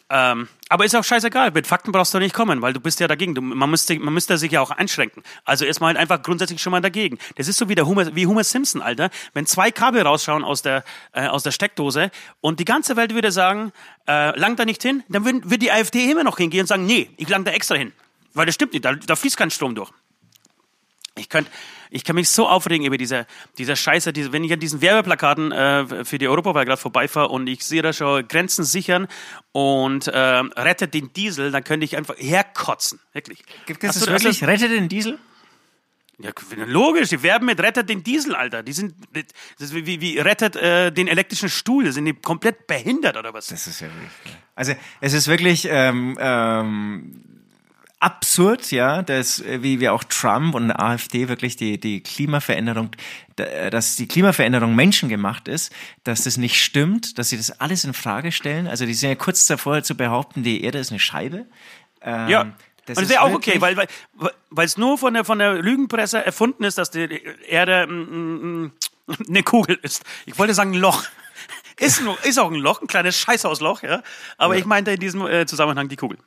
[0.10, 3.08] Ähm, aber ist auch scheißegal, mit Fakten brauchst du nicht kommen, weil du bist ja
[3.08, 3.34] dagegen.
[3.34, 5.24] Du, man, müsste, man müsste sich ja auch einschränken.
[5.44, 7.18] Also erstmal halt einfach grundsätzlich schon mal dagegen.
[7.36, 9.10] Das ist so wie der Homer, wie Homer Simpson, Alter.
[9.34, 13.32] Wenn zwei Kabel rausschauen aus der, äh, aus der Steckdose und die ganze Welt würde
[13.32, 13.74] sagen,
[14.08, 16.86] äh, lang da nicht hin, dann würde würd die AfD immer noch hingehen und sagen,
[16.86, 17.92] nee, ich lang da extra hin.
[18.36, 19.92] Weil das stimmt nicht, da, da fließt kein Strom durch.
[21.20, 21.52] Ich könnte,
[21.92, 23.28] ich kann mich so aufregen über diese,
[23.58, 27.48] diese Scheiße, diese, wenn ich an diesen Werbeplakaten äh, für die Europawahl gerade vorbeifahre und
[27.48, 29.08] ich sehe da schon Grenzen sichern
[29.52, 33.00] und äh, rettet den Diesel, dann könnte ich einfach herkotzen.
[33.14, 33.44] Wirklich.
[33.66, 34.44] Gibt es du- wirklich?
[34.44, 35.20] Rettet den Diesel?
[36.22, 36.32] Ja,
[36.66, 38.62] logisch, die werben mit rettet den Diesel, Alter.
[38.62, 38.94] Die sind,
[39.58, 41.90] das wie, wie, wie rettet äh, den elektrischen Stuhl.
[41.94, 43.48] Sind die komplett behindert oder was?
[43.48, 44.38] Das ist ja wirklich.
[44.54, 47.39] Also es ist wirklich ähm, ähm,
[48.00, 52.92] absurd, ja, dass äh, wie wir auch Trump und AfD wirklich die die Klimaveränderung,
[53.36, 58.32] dass die Klimaveränderung menschengemacht ist, dass das nicht stimmt, dass sie das alles in Frage
[58.32, 58.68] stellen.
[58.68, 61.46] Also die sind ja kurz davor zu behaupten, die Erde ist eine Scheibe.
[62.02, 62.44] Ähm, Ja.
[62.44, 62.56] das und
[62.88, 63.88] das ist wäre auch okay, weil weil
[64.50, 68.64] weil es nur von der von der Lügenpresse erfunden ist, dass die Erde mm, mm,
[68.64, 68.72] mm,
[69.28, 70.04] eine Kugel ist.
[70.26, 71.04] Ich wollte sagen ein Loch.
[71.80, 74.04] Ist, ein, ist auch ein Loch, ein kleines Scheißhausloch, ja.
[74.38, 76.18] Aber ich meinte in diesem äh, Zusammenhang die Kugel.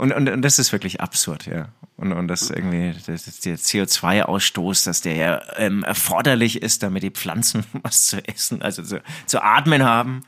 [0.00, 1.68] Und, und, und das ist wirklich absurd, ja.
[1.98, 7.02] Und, und das irgendwie, das ist der CO2-Ausstoß, dass der ja ähm, erforderlich ist, damit
[7.02, 10.22] die Pflanzen was zu essen, also zu, zu atmen haben.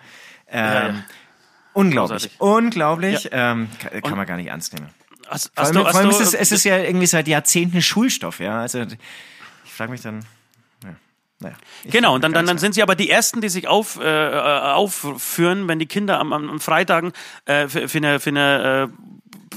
[0.51, 1.05] Ähm, ja.
[1.73, 2.41] Unglaublich, Großartig.
[2.41, 4.89] unglaublich, ähm, kann, kann man gar nicht ernst nehmen.
[5.27, 7.07] Hast, Vor hast allem, du, hast vor allem du, ist es, es ist ja irgendwie
[7.07, 8.61] seit Jahrzehnten Schulstoff, ja.
[8.61, 10.23] Also ich frage mich dann,
[10.85, 10.95] ja,
[11.39, 11.57] naja.
[11.87, 14.39] Genau, und dann, dann, dann sind sie aber die Ersten, die sich auf, äh, äh,
[14.39, 17.15] aufführen, wenn die Kinder am, am am Freitagen
[17.47, 19.13] äh, für, für eine, für eine äh,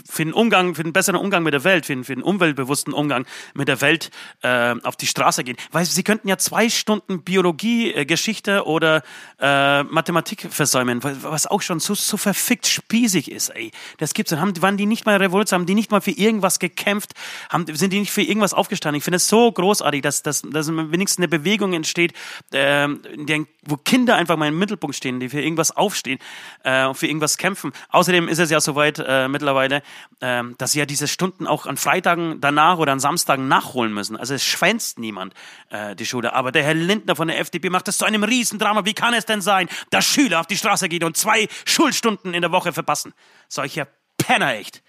[0.10, 2.93] für den Umgang, für den besseren Umgang mit der Welt, für den, für den umweltbewussten
[2.93, 5.58] Umgang mit der Welt äh, auf die Straße gehen.
[5.71, 9.03] Weil sie könnten ja zwei Stunden Biologie, äh, Geschichte oder
[9.39, 13.49] äh, Mathematik versäumen, was auch schon so, so verfickt spießig ist.
[13.49, 14.31] Ey, das gibt's.
[14.31, 17.13] Dann haben, waren die nicht mal Revolution, haben die nicht mal für irgendwas gekämpft,
[17.49, 18.97] haben, sind die nicht für irgendwas aufgestanden.
[18.97, 22.13] Ich finde es so großartig, dass, dass, dass wenigstens eine Bewegung entsteht,
[22.51, 26.19] äh, der, wo Kinder einfach mal im Mittelpunkt stehen, die für irgendwas aufstehen,
[26.63, 27.71] äh, für irgendwas kämpfen.
[27.89, 29.81] Außerdem ist es ja soweit äh, mittlerweile,
[30.21, 34.15] äh, dass sie ja diese Stunden auch an Freitagen danach oder an Samstagen nachholen müssen.
[34.15, 35.34] Also es schwänzt niemand
[35.69, 36.34] äh, die Schule.
[36.34, 38.86] Aber der Herr Lindner von der FDP macht das zu einem Riesendrama.
[38.86, 42.41] Wie kann es denn sein, dass Schüler auf die Straße gehen und zwei Schulstunden in
[42.41, 43.13] der Woche verpassen?
[43.48, 44.82] Solcher Penner echt.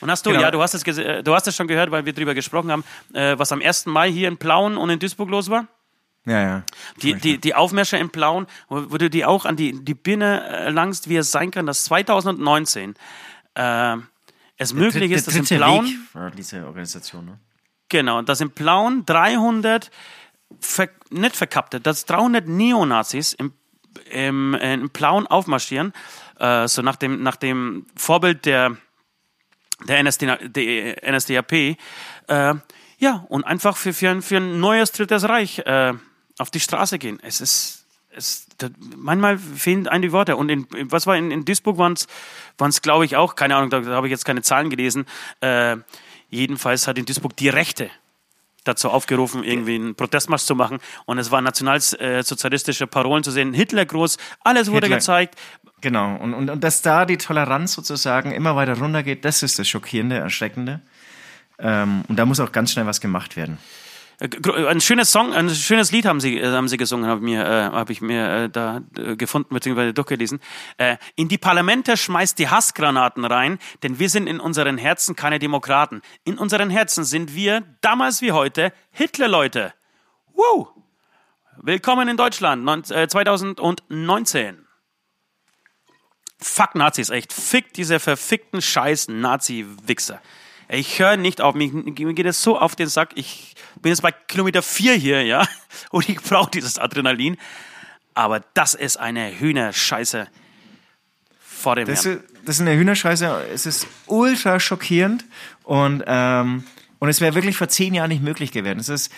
[0.00, 0.42] Und hast du, genau.
[0.42, 2.84] ja, du hast es, äh, du hast es schon gehört, weil wir drüber gesprochen haben,
[3.14, 3.86] äh, was am 1.
[3.86, 5.66] Mai hier in Plauen und in Duisburg los war?
[6.26, 6.62] Ja, ja.
[7.02, 10.46] Die, die, die Aufmärsche in Plauen, wo, wo, du die auch an die, die Birne
[10.48, 12.94] äh, langst, wie es sein kann, dass 2019
[13.54, 13.96] äh,
[14.56, 15.86] es der möglich ist, dass in Plauen.
[16.14, 17.38] Weg diese Organisation, ne?
[17.88, 19.90] Genau, dass in Plauen 300,
[20.60, 23.52] ver, nicht verkappte, dass 300 Neonazis im,
[24.10, 25.92] im, in Plauen aufmarschieren,
[26.38, 28.76] äh, so nach dem, nach dem Vorbild der,
[29.86, 31.76] der, NSD, der NSDAP, äh,
[32.98, 35.92] ja, und einfach für, für, ein, für ein neues Drittes Reich äh,
[36.38, 37.20] auf die Straße gehen.
[37.22, 37.83] Es ist,
[38.16, 40.36] es, da, manchmal fehlen einem die Worte.
[40.36, 43.80] Und in, was war in, in Duisburg waren es, glaube ich, auch, keine Ahnung, da,
[43.80, 45.06] da habe ich jetzt keine Zahlen gelesen.
[45.40, 45.76] Äh,
[46.30, 47.90] jedenfalls hat in Duisburg die Rechte
[48.64, 50.78] dazu aufgerufen, irgendwie einen Protestmarsch zu machen.
[51.04, 54.96] Und es waren nationalsozialistische Parolen zu sehen, Hitler groß, alles wurde Hitler.
[54.96, 55.38] gezeigt.
[55.80, 59.68] Genau, und, und, und dass da die Toleranz sozusagen immer weiter runtergeht, das ist das
[59.68, 60.80] Schockierende, Erschreckende.
[61.58, 63.58] Ähm, und da muss auch ganz schnell was gemacht werden.
[64.20, 67.36] Äh, ein schönes Song, ein schönes Lied haben sie, äh, haben sie gesungen, habe äh,
[67.36, 69.92] hab ich mir äh, da äh, gefunden bzw.
[69.92, 70.40] durchgelesen.
[70.76, 75.38] Äh, in die Parlamente schmeißt die Hassgranaten rein, denn wir sind in unseren Herzen keine
[75.38, 76.02] Demokraten.
[76.24, 79.74] In unseren Herzen sind wir, damals wie heute, Hitlerleute.
[80.34, 80.68] Wow!
[81.62, 84.66] Willkommen in Deutschland 2019.
[86.38, 87.32] Fuck Nazis, echt.
[87.32, 90.20] Fick diese verfickten scheiß Nazi-Wichser.
[90.74, 93.10] Ich höre nicht auf, mich, mir geht es so auf den Sack.
[93.14, 95.46] Ich bin jetzt bei Kilometer vier hier, ja,
[95.90, 97.36] und ich brauche dieses Adrenalin.
[98.14, 100.28] Aber das ist eine Hühnerscheiße
[101.64, 103.46] vor dem das Ist, das ist eine Hühnerscheiße.
[103.52, 105.24] Es ist ultra schockierend
[105.64, 106.64] und ähm,
[106.98, 108.78] und es wäre wirklich vor zehn Jahren nicht möglich gewesen.
[108.78, 109.12] Es ist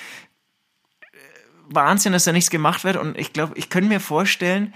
[1.68, 4.72] Wahnsinn, dass da nichts gemacht wird und ich glaube, ich könnte mir vorstellen,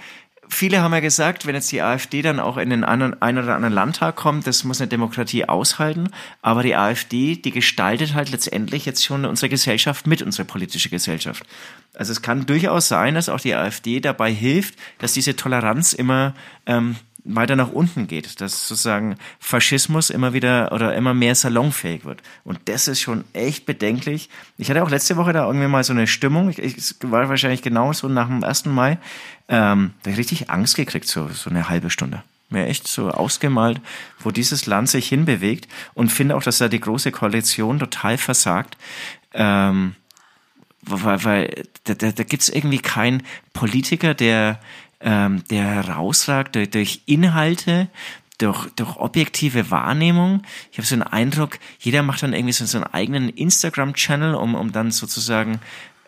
[0.51, 3.55] viele haben ja gesagt, wenn jetzt die AfD dann auch in den einen, einen oder
[3.55, 6.11] anderen Landtag kommt, das muss eine Demokratie aushalten.
[6.43, 11.45] Aber die AfD, die gestaltet halt letztendlich jetzt schon unsere Gesellschaft mit, unsere politische Gesellschaft.
[11.95, 16.35] Also es kann durchaus sein, dass auch die AfD dabei hilft, dass diese Toleranz immer
[16.67, 22.23] ähm, weiter nach unten geht, dass sozusagen Faschismus immer wieder oder immer mehr salonfähig wird.
[22.45, 24.29] Und das ist schon echt bedenklich.
[24.59, 27.63] Ich hatte auch letzte Woche da irgendwie mal so eine Stimmung, ich, ich war wahrscheinlich
[27.63, 28.67] genau so nach dem 1.
[28.67, 28.99] Mai,
[29.49, 32.23] ähm, da ich richtig Angst gekriegt, so, so eine halbe Stunde.
[32.49, 33.81] Mir echt so ausgemalt,
[34.19, 38.77] wo dieses Land sich hinbewegt und finde auch, dass da die große Koalition total versagt.
[39.33, 39.95] Ähm,
[40.83, 44.59] weil, weil da, da, da gibt es irgendwie keinen Politiker, der
[45.01, 47.89] ähm, der herausragt durch, durch Inhalte,
[48.39, 50.43] durch, durch objektive Wahrnehmung.
[50.73, 54.55] Ich habe so einen Eindruck, jeder macht dann irgendwie so, so einen eigenen Instagram-Channel, um,
[54.55, 55.61] um dann sozusagen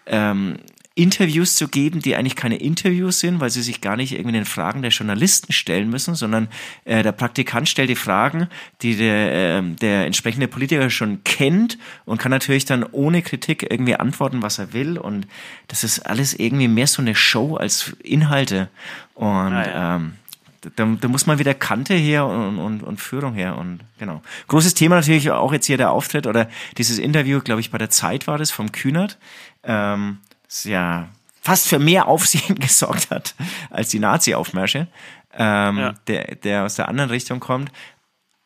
[0.07, 0.59] ähm,
[0.95, 4.45] Interviews zu geben, die eigentlich keine Interviews sind, weil sie sich gar nicht irgendwie den
[4.45, 6.49] Fragen der Journalisten stellen müssen, sondern
[6.85, 8.49] äh, der Praktikant stellt die Fragen,
[8.83, 13.97] die der, äh, der entsprechende Politiker schon kennt und kann natürlich dann ohne Kritik irgendwie
[13.97, 14.99] antworten, was er will.
[14.99, 15.27] Und
[15.69, 18.69] das ist alles irgendwie mehr so eine Show als Inhalte.
[19.15, 19.97] Und ah, ja.
[19.97, 20.13] ähm,
[20.77, 24.23] da, da muss mal wieder Kante her und, und, und Führung her und genau.
[24.49, 27.91] Großes Thema natürlich auch jetzt hier der Auftritt oder dieses Interview, glaube ich, bei der
[27.91, 29.19] Zeit war das vom Kühnert.
[29.65, 30.19] Ähm,
[30.65, 31.09] ja
[31.41, 33.35] fast für mehr Aufsehen gesorgt hat
[33.71, 34.87] als die Nazi-Aufmärsche,
[35.35, 35.95] ähm, ja.
[36.07, 37.71] der, der aus der anderen Richtung kommt.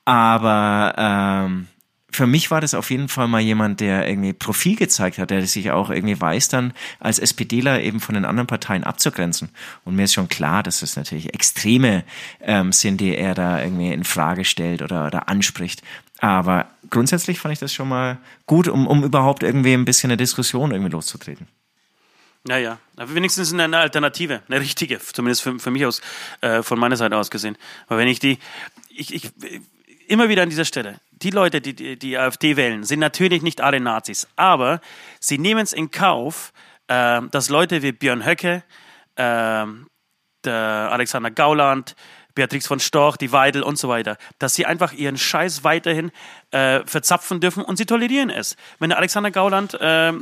[0.05, 1.69] Aber ähm,
[2.11, 5.47] für mich war das auf jeden Fall mal jemand, der irgendwie Profil gezeigt hat, der
[5.47, 9.51] sich auch irgendwie weiß, dann als SPDler eben von den anderen Parteien abzugrenzen.
[9.85, 12.05] Und mir ist schon klar, dass das natürlich Extreme
[12.41, 15.83] ähm, sind, die er da irgendwie in Frage stellt oder, oder anspricht.
[16.21, 18.17] Aber grundsätzlich fand ich das schon mal
[18.47, 21.47] gut, um, um überhaupt irgendwie ein bisschen eine Diskussion irgendwie loszutreten.
[22.49, 22.79] Ja, ja.
[22.97, 26.01] Aber wenigstens eine Alternative, eine richtige, zumindest für, für mich aus,
[26.41, 27.57] äh, von meiner Seite aus gesehen.
[27.89, 28.39] Weil wenn ich die,
[28.89, 29.31] ich, ich,
[30.09, 33.81] immer wieder an dieser Stelle, die Leute, die, die AfD wählen, sind natürlich nicht alle
[33.81, 34.81] Nazis, aber
[35.21, 36.53] sie nehmen es in Kauf,
[36.89, 38.63] äh, dass Leute wie Björn Höcke,
[39.17, 39.67] äh,
[40.45, 41.97] der Alexander Gauland,
[42.35, 46.13] Beatrix von Storch, die Weidel und so weiter, dass sie einfach ihren Scheiß weiterhin
[46.51, 48.57] äh, verzapfen dürfen und sie tolerieren es.
[48.79, 50.13] Wenn der Alexander Gauland äh,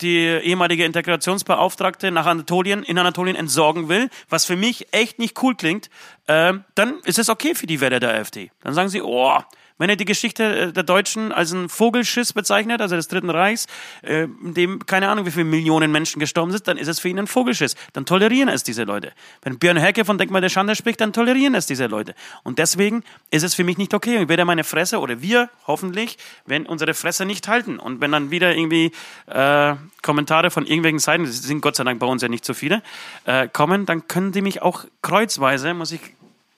[0.00, 5.54] die ehemalige Integrationsbeauftragte nach Anatolien, in Anatolien entsorgen will, was für mich echt nicht cool
[5.54, 5.90] klingt,
[6.26, 8.50] äh, dann ist es okay für die Wähler der AfD.
[8.62, 9.38] Dann sagen sie, oh,
[9.80, 13.66] wenn er die Geschichte äh, der Deutschen als einen Vogelschiss bezeichnet, also des Dritten Reichs,
[14.02, 17.08] äh, in dem keine Ahnung, wie viele Millionen Menschen gestorben sind, dann ist es für
[17.08, 17.74] ihn ein Vogelschiss.
[17.94, 19.12] Dann tolerieren es diese Leute.
[19.42, 22.14] Wenn Björn Hecke von Denkmal der Schande spricht, dann tolerieren es diese Leute.
[22.42, 24.22] Und deswegen ist es für mich nicht okay.
[24.22, 28.30] Ich werde meine Fresse oder wir hoffentlich, wenn unsere Fresse nicht halten und wenn dann
[28.30, 28.92] wieder irgendwie
[29.26, 32.52] äh, Kommentare von irgendwelchen Seiten, das sind Gott sei Dank bei uns ja nicht so
[32.52, 32.82] viele,
[33.24, 36.00] äh, kommen, dann können die mich auch kreuzweise, muss ich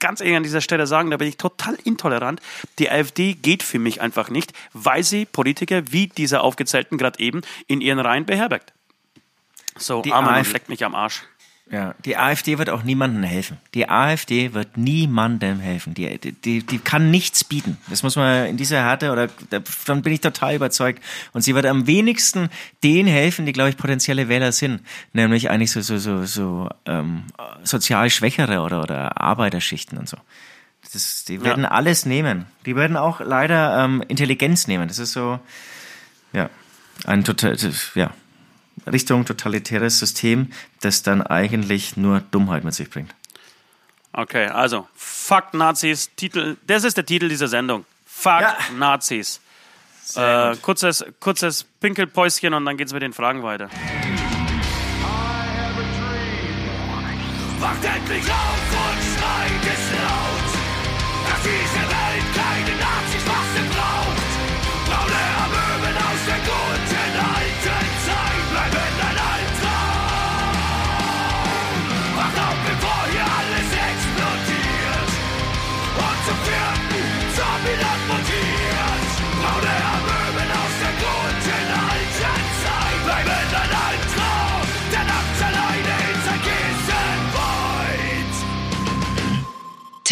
[0.02, 2.42] ganz ehrlich an dieser Stelle sagen, da bin ich total intolerant.
[2.78, 7.40] Die AfD geht für mich einfach nicht, weil sie Politiker wie dieser aufgezählten gerade eben
[7.68, 8.74] in ihren Reihen beherbergt.
[9.78, 11.22] So, Die AfD fleckt mich am Arsch.
[11.70, 13.56] Ja, die AfD wird auch niemandem helfen.
[13.72, 15.94] Die AfD wird niemandem helfen.
[15.94, 17.78] Die, die, die kann nichts bieten.
[17.88, 21.02] Das muss man in dieser Härte oder davon bin ich total überzeugt.
[21.32, 22.50] Und sie wird am wenigsten
[22.82, 24.82] denen helfen, die, glaube ich, potenzielle Wähler sind.
[25.14, 27.22] Nämlich eigentlich so, so, so, so ähm,
[27.62, 30.18] sozial Schwächere oder, oder Arbeiterschichten und so.
[30.92, 31.70] Das, die werden Ja.
[31.70, 32.44] alles nehmen.
[32.66, 34.88] Die werden auch leider ähm, Intelligenz nehmen.
[34.88, 35.40] Das ist so,
[36.34, 36.50] ja,
[37.06, 37.56] ein total,
[37.94, 38.10] ja,
[38.90, 43.14] Richtung totalitäres System, das dann eigentlich nur Dummheit mit sich bringt.
[44.12, 47.84] Okay, also, Fuck Nazis, Titel, das ist der Titel dieser Sendung.
[48.06, 48.56] Fuck Ja.
[48.76, 49.40] Nazis.
[50.16, 53.70] Äh, kurzes, kurzes Pinkelpäuschen und dann geht's mit den Fragen weiter.
[57.60, 58.61] Wacht endlich auf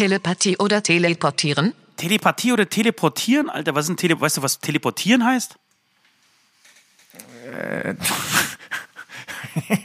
[0.01, 1.75] Telepathie oder teleportieren?
[1.99, 3.51] Telepathie oder teleportieren?
[3.51, 5.57] Alter, was ist ein Tele weißt du, was teleportieren heißt?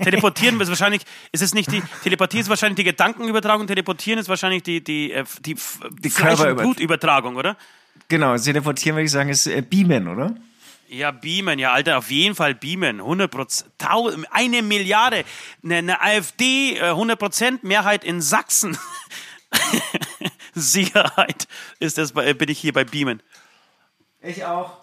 [0.03, 1.01] Teleportieren ist wahrscheinlich,
[1.33, 5.25] ist es nicht die, Telepathie ist wahrscheinlich die Gedankenübertragung, Teleportieren ist wahrscheinlich die, die, äh,
[5.41, 5.57] die,
[5.99, 7.57] die Fleisch- und Blutübertragung, oder?
[8.07, 10.33] Genau, teleportieren würde ich sagen, ist äh, Beamen, oder?
[10.87, 13.01] Ja, beamen, ja, Alter, auf jeden Fall beamen.
[13.01, 13.69] 100 Prozent,
[14.31, 15.25] eine Milliarde.
[15.61, 18.77] Eine, eine AfD, äh, 100 Prozent Mehrheit in Sachsen.
[20.53, 21.47] Sicherheit
[21.79, 23.21] ist das, bei- bin ich hier bei beamen.
[24.21, 24.77] Ich auch.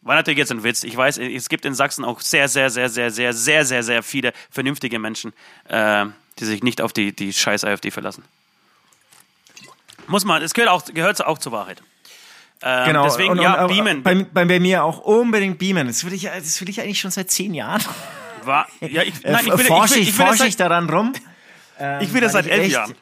[0.00, 0.82] War natürlich jetzt ein Witz.
[0.82, 4.02] Ich weiß, es gibt in Sachsen auch sehr, sehr, sehr, sehr, sehr, sehr, sehr, sehr
[4.02, 5.32] viele vernünftige Menschen,
[5.68, 6.06] äh,
[6.38, 8.24] die sich nicht auf die, die scheiß AfD verlassen.
[10.08, 11.82] Muss man, es gehört auch, gehört auch zur Wahrheit.
[12.62, 13.04] Ähm, Genau.
[13.04, 14.02] Deswegen, und, ja, und, beamen.
[14.02, 15.86] Bei, bei, bei mir auch unbedingt beamen.
[15.86, 17.82] Das will ich, das will ich eigentlich schon seit zehn Jahren.
[18.44, 20.48] War, ja, ich, Äh, nein, ich will, ich forsche will, ich, ich will, das forsche
[20.48, 21.12] ich daran rum.
[22.00, 22.94] ich will das weil seit ich elf Jahren.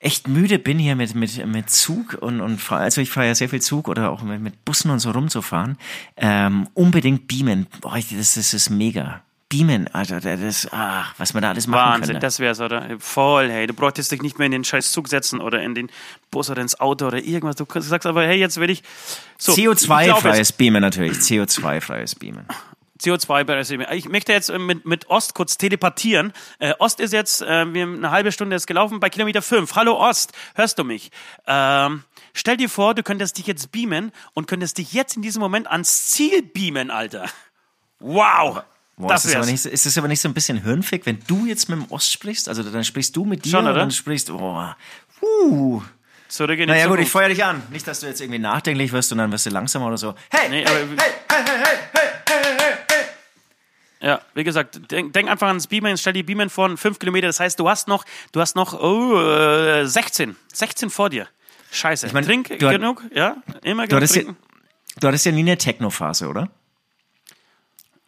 [0.00, 3.34] Echt müde bin hier mit, mit, mit Zug und, und fahr- also ich fahre ja
[3.34, 5.76] sehr viel Zug oder auch mit, mit Bussen und so rumzufahren.
[6.16, 7.66] Ähm, unbedingt beamen.
[7.80, 9.20] Boah, das, das ist mega.
[9.50, 12.20] Beamen, Alter, das, ach, was man da alles machen Wahnsinn, könnte.
[12.20, 12.86] das wär's, oder?
[13.00, 13.66] Voll, hey.
[13.66, 15.90] Du bräuchtest dich nicht mehr in den scheiß Zug setzen oder in den
[16.30, 17.56] Bus oder ins Auto oder irgendwas.
[17.56, 18.84] Du sagst aber, hey, jetzt will ich.
[19.38, 21.14] So, ich glaube, es- CO2-freies Beamen natürlich.
[21.18, 22.46] CO2-freies Beamen.
[23.00, 26.32] CO2 bei der Ich möchte jetzt äh, mit, mit Ost kurz telepathieren.
[26.58, 29.74] Äh, Ost ist jetzt, äh, wir haben eine halbe Stunde ist gelaufen bei Kilometer 5.
[29.74, 31.10] Hallo Ost, hörst du mich?
[31.46, 35.40] Ähm, stell dir vor, du könntest dich jetzt beamen und könntest dich jetzt in diesem
[35.40, 37.26] Moment ans Ziel beamen, Alter.
[37.98, 38.62] Wow.
[38.96, 41.20] Boah, das ist, das aber nicht, ist das aber nicht so ein bisschen hirnfick, wenn
[41.26, 42.50] du jetzt mit dem Ost sprichst?
[42.50, 43.80] Also dann sprichst du mit dir Schon, und oder?
[43.80, 44.66] dann sprichst oh,
[45.22, 45.82] uh.
[46.28, 47.12] Zurück in die Naja gut, ich Zukunft.
[47.12, 47.62] feuer dich an.
[47.70, 50.14] Nicht, dass du jetzt irgendwie nachdenklich wirst und dann wirst du langsamer oder so.
[50.30, 50.96] Hey, Nee, hey, hey,
[51.28, 51.78] hey, hey, hey.
[54.02, 57.38] Ja, wie gesagt, denk, denk einfach ans Beamen, stell die Beamen vor, fünf Kilometer, das
[57.38, 61.28] heißt, du hast noch, du hast noch oh, äh, 16, 16 vor dir.
[61.70, 62.08] Scheiße.
[62.12, 64.36] mein, Trink du hat- genug, ja, immer Du genug ja, trinken.
[64.98, 66.48] du hattest ja nie eine Techno-Phase, oder?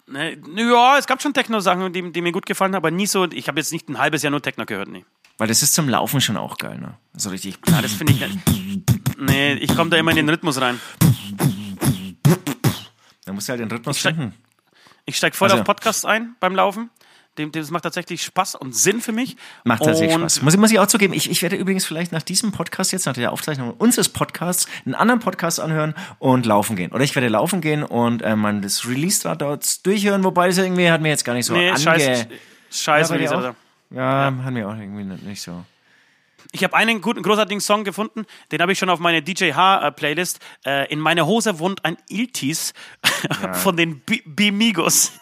[0.07, 3.25] Ne, Ja, es gab schon Techno-Sachen, die, die mir gut gefallen haben, aber nie so,
[3.31, 5.05] ich habe jetzt nicht ein halbes Jahr nur Techno gehört, nee.
[5.39, 6.95] Weil das ist zum Laufen schon auch geil, ne?
[7.15, 7.59] So richtig.
[7.69, 8.39] Ja, das finde ich nicht.
[9.19, 10.81] Nee, ich komme da immer in den Rhythmus rein.
[13.25, 14.35] Da musst du halt den Rhythmus finden.
[15.05, 16.91] Ich steige voll Also- auf Podcasts ein beim Laufen.
[17.39, 19.37] Dem, dem, das macht tatsächlich Spaß und Sinn für mich.
[19.65, 20.43] Macht tatsächlich und Spaß.
[20.43, 23.07] Muss, ich- muss ich auch zugeben, ich, ich werde übrigens vielleicht nach diesem Podcast jetzt,
[23.07, 26.93] nach der Aufzeichnung unseres Podcasts, einen anderen Podcast anhören und laufen gehen.
[26.93, 30.91] Oder ich werde laufen gehen und äh, mal das Release dort durchhören, wobei das irgendwie
[30.91, 31.81] hat mir jetzt gar nicht so Nee, ange...
[31.81, 32.27] scheiße.
[32.71, 33.55] Scheiße, Ja, auch?
[33.91, 35.65] Ja, hat mir auch irgendwie nicht so.
[36.55, 40.39] Ich habe einen guten, großartigen Song gefunden, den habe ich schon auf meine DJ H-Playlist.
[40.67, 42.75] Äh, in meiner Hose wohnt ein Iltis
[43.55, 45.13] von den B- Bimigos.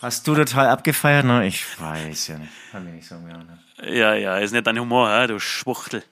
[0.00, 1.24] Hast du total abgefeiert?
[1.24, 1.46] Ne?
[1.46, 2.50] Ich weiß ja nicht.
[2.72, 3.36] Kann mir nicht sagen, ja.
[3.38, 3.96] Ne?
[3.96, 6.02] Ja, ja, ist nicht dein Humor, hä, du Schwuchtel.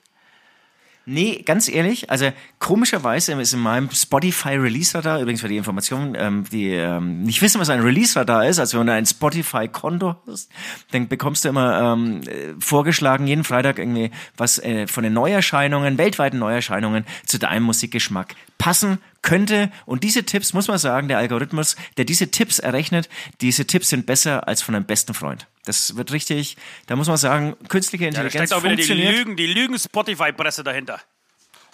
[1.07, 6.45] Nee, ganz ehrlich, also komischerweise ist in meinem Spotify Release-Radar, übrigens für die Informationen, ähm,
[6.51, 10.49] die ähm, nicht wissen, was ein Release-Radar ist, also wenn du ein Spotify-Konto hast,
[10.91, 15.99] dann bekommst du immer ähm, äh, vorgeschlagen, jeden Freitag irgendwie was äh, von den Neuerscheinungen,
[15.99, 18.33] weltweiten Neuerscheinungen zu deinem Musikgeschmack.
[18.57, 19.69] Passen könnte.
[19.85, 23.09] Und diese Tipps, muss man sagen, der Algorithmus, der diese Tipps errechnet,
[23.41, 25.47] diese Tipps sind besser als von einem besten Freund.
[25.65, 26.55] Das wird richtig,
[26.87, 28.93] da muss man sagen, künstliche Ja, da Intelligenz steckt auch wieder die.
[28.93, 31.01] Lügen, die Lügen-Spotify-Presse dahinter.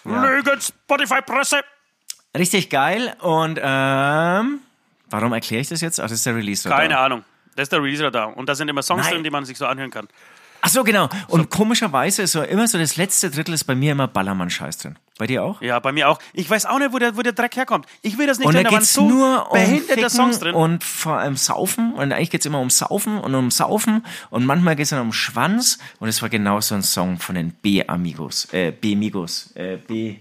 [0.06, 1.62] Lügen-Spotify-Presse.
[2.36, 3.14] Richtig geil.
[3.20, 4.60] Und ähm,
[5.10, 6.00] warum erkläre ich das jetzt?
[6.00, 7.24] Ach, das ist der release Keine Ahnung.
[7.56, 8.26] Das ist der Releaser da.
[8.26, 9.16] Und da sind immer Songs Nein.
[9.16, 10.08] drin, die man sich so anhören kann.
[10.62, 11.10] Ach so, genau.
[11.28, 14.98] Und komischerweise ist so immer so das letzte Drittel ist bei mir immer Ballermann-Scheiß drin.
[15.22, 15.62] Bei dir auch?
[15.62, 16.18] Ja, bei mir auch.
[16.34, 17.86] Ich weiß auch nicht, wo der, wo der Dreck herkommt.
[18.02, 20.56] Ich will das nicht Und da hören, da waren so nur um behinderte Songs drin.
[20.56, 21.94] und vor allem Saufen.
[21.94, 24.04] Und eigentlich geht's immer um Saufen und um Saufen.
[24.32, 25.78] Und manchmal geht's dann um Schwanz.
[26.00, 28.46] Und es war genau so ein Song von den B-Amigos.
[28.52, 29.52] Äh, B-Migos.
[29.56, 30.16] Äh, B...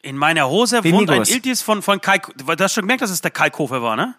[0.00, 2.22] In meiner Hose wohnt ein Iltis von, von Kai.
[2.34, 4.14] Du hast schon gemerkt, dass es der Kai Kofe war, ne?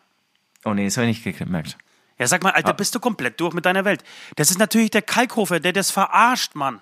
[0.64, 1.76] Oh nee, das habe ich nicht gemerkt.
[2.20, 2.74] Ja, sag mal, Alter, Ah.
[2.74, 4.04] bist du komplett durch mit deiner Welt?
[4.36, 6.82] Das ist natürlich der Kalkofer, der das verarscht, Mann.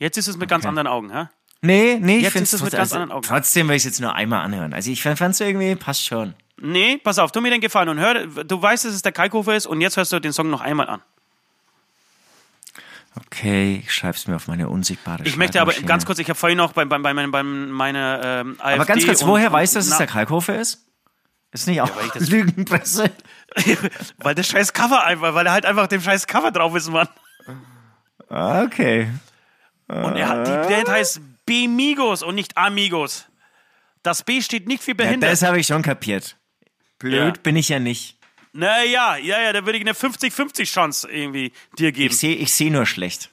[0.00, 1.26] Jetzt ist es mit ganz anderen Augen, hä?
[1.62, 3.26] Nee, nee, ich Jetzt find's ist es mit ganz also, anderen Augen.
[3.28, 4.72] Trotzdem will ich es jetzt nur einmal anhören.
[4.72, 6.34] Also ich fand's irgendwie, passt schon.
[6.56, 9.54] Nee, pass auf, tu mir den Gefallen und hör, du weißt, dass es der Kalkofer
[9.54, 11.02] ist und jetzt hörst du den Song noch einmal an.
[13.26, 16.56] Okay, ich schreib's mir auf meine unsichtbare Ich möchte aber ganz kurz, ich habe vorhin
[16.58, 19.78] noch bei, bei, bei, meiner- bei meiner ähm, AfD Aber ganz kurz, woher weißt du,
[19.80, 20.86] dass es der Kalkofe ist?
[21.52, 23.10] Ist nicht auch weil ich das- Lügenpresse?
[24.18, 27.08] Weil der scheiß Cover einfach, weil er halt einfach dem scheiß Cover drauf ist, Mann.
[28.28, 29.08] Ah, Okay.
[29.90, 33.26] Und er hat, die Band heißt Bemigos und nicht Amigos.
[34.02, 35.30] Das B steht nicht für Ja, behindert.
[35.32, 36.36] das habe ich schon kapiert.
[36.98, 37.42] Blöd Ja.
[37.42, 38.16] bin ich ja nicht.
[38.52, 42.12] naja, ja, ja, da würde ich eine 50-50 Chance irgendwie dir geben.
[42.12, 43.30] Ich sehe ich seh nur schlecht.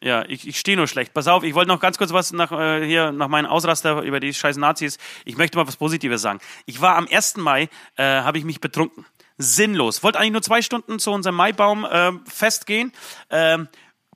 [0.00, 1.14] Ja, ich, ich stehe nur schlecht.
[1.14, 4.18] Pass auf, ich wollte noch ganz kurz was nach, äh, hier, nach meinen Ausraster über
[4.18, 4.98] die scheiß Nazis.
[5.24, 6.40] Ich möchte mal was Positives sagen.
[6.66, 7.36] Ich war am 1.
[7.36, 9.06] Mai, äh, habe ich mich betrunken.
[9.38, 10.02] Sinnlos.
[10.02, 12.92] Wollte eigentlich nur zwei Stunden zu unserem Maibaum ähm, festgehen.
[13.30, 13.68] Ähm,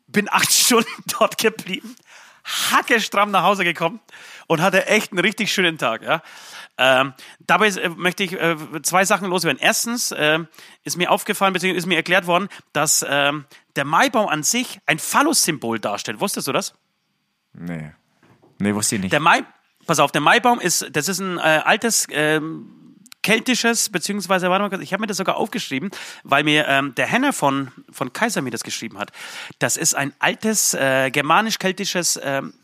[0.06, 1.96] bin acht Stunden dort geblieben.
[2.70, 4.00] Hackestramm nach Hause gekommen
[4.46, 6.02] und hatte echt einen richtig schönen Tag.
[6.02, 6.22] Ja.
[6.78, 9.58] Ähm, dabei äh, möchte ich äh, zwei Sachen loswerden.
[9.60, 10.46] Erstens ähm,
[10.84, 14.98] ist mir aufgefallen, beziehungsweise ist mir erklärt worden, dass ähm, der Maibaum an sich ein
[14.98, 16.20] Phallus-Symbol darstellt.
[16.20, 16.74] Wusstest du das?
[17.52, 17.90] Nee.
[18.58, 19.12] Nee, wusste ich nicht.
[19.12, 19.42] Der Mai,
[19.86, 22.85] pass auf, der Maibaum ist, das ist ein äh, altes ähm,
[23.26, 25.90] keltisches, beziehungsweise, warte mal, kurz, ich habe mir das sogar aufgeschrieben,
[26.22, 29.10] weil mir ähm, der Henner von, von Kaiser mir das geschrieben hat.
[29.58, 32.54] Das ist ein altes äh, germanisch-keltisches ähm,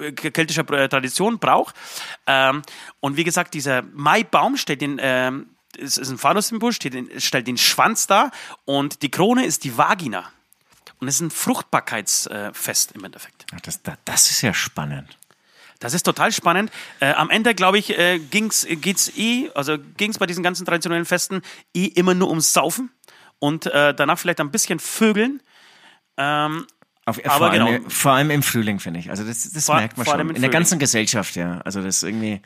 [0.00, 1.74] äh, keltischer äh, Tradition, Brauch.
[2.26, 2.62] Ähm,
[3.00, 8.06] und wie gesagt, dieser Maibaum steht den, ähm, es ist ein Phallus-Symbol, stellt den Schwanz
[8.06, 8.30] dar
[8.64, 10.24] und die Krone ist die Vagina.
[10.98, 13.44] Und es ist ein Fruchtbarkeitsfest im Endeffekt.
[13.54, 15.18] Ach, das, das, das ist ja spannend.
[15.78, 16.70] Das ist total spannend.
[17.00, 21.04] Äh, am Ende, glaube ich, äh, ging's, geht's eh, also ging's bei diesen ganzen traditionellen
[21.04, 21.42] Festen
[21.74, 22.90] eh immer nur ums Saufen
[23.38, 25.42] und äh, danach vielleicht ein bisschen Vögeln.
[26.16, 26.66] Ähm,
[27.04, 27.88] Auf, Aber vor, allem, genau.
[27.90, 29.10] vor allem im Frühling, finde ich.
[29.10, 30.14] Also das, das Vor- merkt man schon.
[30.14, 31.60] allem im In der ganzen Gesellschaft, ja.
[31.64, 32.40] Also das ist irgendwie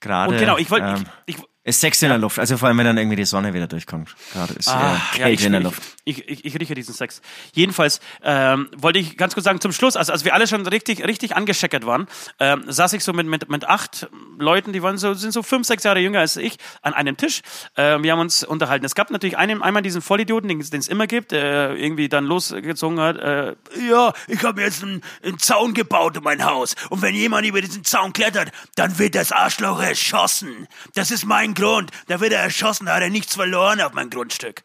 [0.00, 2.38] gerade und genau, ich wollte, ähm, ich, ich, ist Sex in der Luft.
[2.38, 4.14] Also vor allem, wenn dann irgendwie die Sonne wieder durchkommt.
[4.32, 5.80] Gerade ist Ah, äh, ja, ich, in der Luft.
[6.04, 7.20] Ich, ich, ich rieche diesen Sex.
[7.52, 11.04] Jedenfalls ähm, wollte ich ganz kurz sagen, zum Schluss, also als wir alle schon richtig,
[11.04, 12.08] richtig angescheckert waren,
[12.40, 15.66] ähm, saß ich so mit, mit, mit acht Leuten, die waren so, sind so fünf,
[15.66, 17.42] sechs Jahre jünger als ich, an einem Tisch.
[17.76, 18.84] Ähm, wir haben uns unterhalten.
[18.84, 22.98] Es gab natürlich einen, einmal diesen Vollidioten, den es immer gibt, der irgendwie dann losgezogen
[22.98, 23.18] hat.
[23.18, 23.54] Äh,
[23.88, 26.74] Ja, ich habe jetzt einen, einen Zaun gebaut um mein Haus.
[26.90, 30.66] Und wenn jemand über diesen Zaun klettert, dann wird das Arschloch erschossen.
[30.94, 31.90] Das ist mein Grund.
[32.08, 34.62] Da wird er erschossen, da hat er nichts verloren auf mein Grundstück.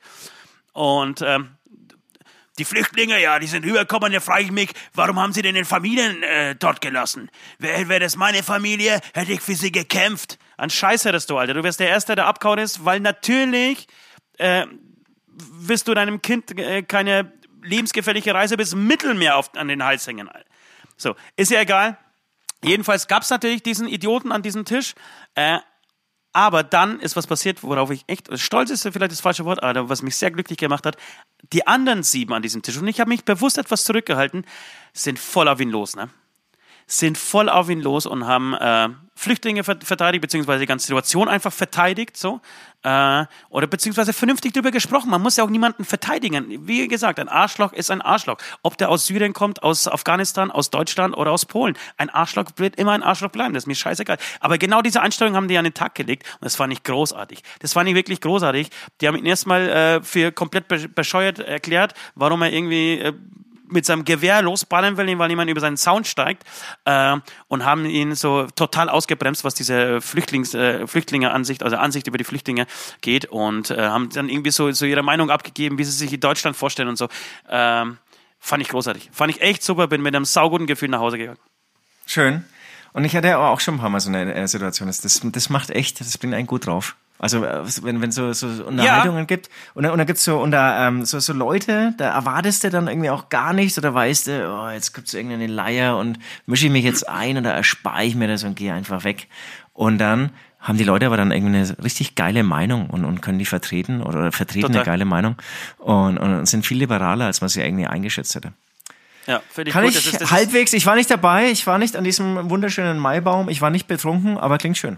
[0.73, 1.57] und ähm,
[2.57, 5.65] Die Flüchtlinge, ja, die sind rübergekommen, da frage ich mich, warum haben sie denn den
[5.65, 7.29] Familien äh, dort gelassen?
[7.59, 10.39] Wäre wär das meine Familie, hätte ich für sie gekämpft.
[10.57, 11.53] An Scheiß hättest du, Alter.
[11.53, 13.87] Du wärst der Erste, der abgehauen ist, weil natürlich
[14.39, 14.65] äh,
[15.27, 20.29] wirst du deinem Kind äh, keine lebensgefährliche Reise bis Mittelmeer auf, an den Hals hängen.
[20.95, 21.97] So, ist ja egal.
[22.63, 24.95] Jedenfalls gab es natürlich diesen Idioten an diesem Tisch.
[25.35, 25.59] Äh,
[26.37, 29.89] aber dann ist was passiert, worauf ich echt stolz ist, vielleicht das falsche Wort, aber
[29.89, 30.95] was mich sehr glücklich gemacht hat.
[31.51, 34.45] Die anderen sieben an diesem Tisch, und ich habe mich bewusst etwas zurückgehalten,
[34.93, 36.09] sind voller Win los, ne?
[36.87, 41.27] Sind voll auf ihn los und haben äh, Flüchtlinge ver- verteidigt, beziehungsweise die ganze Situation
[41.27, 42.39] einfach verteidigt, so.
[42.83, 45.09] Äh, oder beziehungsweise vernünftig darüber gesprochen.
[45.09, 46.65] Man muss ja auch niemanden verteidigen.
[46.67, 48.37] Wie gesagt, ein Arschloch ist ein Arschloch.
[48.61, 51.77] Ob der aus Syrien kommt, aus Afghanistan, aus Deutschland oder aus Polen.
[51.97, 53.53] Ein Arschloch wird immer ein Arschloch bleiben.
[53.53, 54.17] Das ist mir scheißegal.
[54.39, 57.41] Aber genau diese Einstellung haben die an den Tag gelegt und das fand ich großartig.
[57.59, 58.69] Das fand ich wirklich großartig.
[59.01, 63.13] Die haben ihn erstmal äh, für komplett be- bescheuert erklärt, warum er irgendwie äh,
[63.67, 66.43] mit seinem Gewehr losballern will, weil jemand über seinen Zaun steigt
[66.85, 72.17] äh, und haben ihn so total ausgebremst, was diese Flüchtlings, äh, Flüchtlinge-Ansicht, also Ansicht über
[72.17, 72.67] die Flüchtlinge
[73.01, 76.19] geht und äh, haben dann irgendwie so, so ihre Meinung abgegeben, wie sie sich in
[76.19, 77.07] Deutschland vorstellen und so.
[77.49, 77.97] Ähm,
[78.39, 79.09] fand ich großartig.
[79.11, 81.39] Fand ich echt super, bin mit einem sauguten Gefühl nach Hause gegangen.
[82.05, 82.45] Schön.
[82.93, 84.87] Und ich hatte auch schon ein paar Mal so eine äh, Situation.
[84.87, 86.95] Das, das, das macht echt, das bringt einen gut drauf.
[87.19, 91.05] Also äh, wenn wenn so, so Unterhaltungen gibt und, und dann gibt's so unter ähm,
[91.05, 94.69] so, so Leute, da erwartest du dann irgendwie auch gar nichts oder weißt du, oh,
[94.69, 98.43] jetzt gibt's irgendeine Leier und mische ich mich jetzt ein oder erspare ich mir das
[98.43, 99.27] und gehe einfach weg.
[99.73, 103.39] Und dann haben die Leute aber dann irgendwie eine richtig geile Meinung und, und können
[103.39, 104.81] die vertreten oder, oder vertreten Total.
[104.81, 105.35] eine geile Meinung
[105.77, 108.53] und, und sind viel liberaler, als man sie irgendwie eingeschätzt hätte.
[109.27, 109.91] Ja, finde ich Kann gut.
[109.91, 112.97] ich Das ist, das halbwegs, ich war nicht dabei, ich war nicht an diesem wunderschönen
[112.97, 114.97] Maibaum, ich war nicht betrunken, aber klingt schön.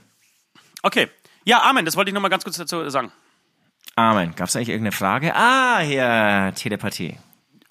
[0.84, 1.08] okay.
[1.46, 3.12] Ja, Amen, das wollte ich noch mal ganz kurz dazu sagen.
[3.96, 4.34] Amen.
[4.36, 5.36] Gab es eigentlich irgendeine Frage?
[5.36, 7.18] Ah, hier, Telepathie.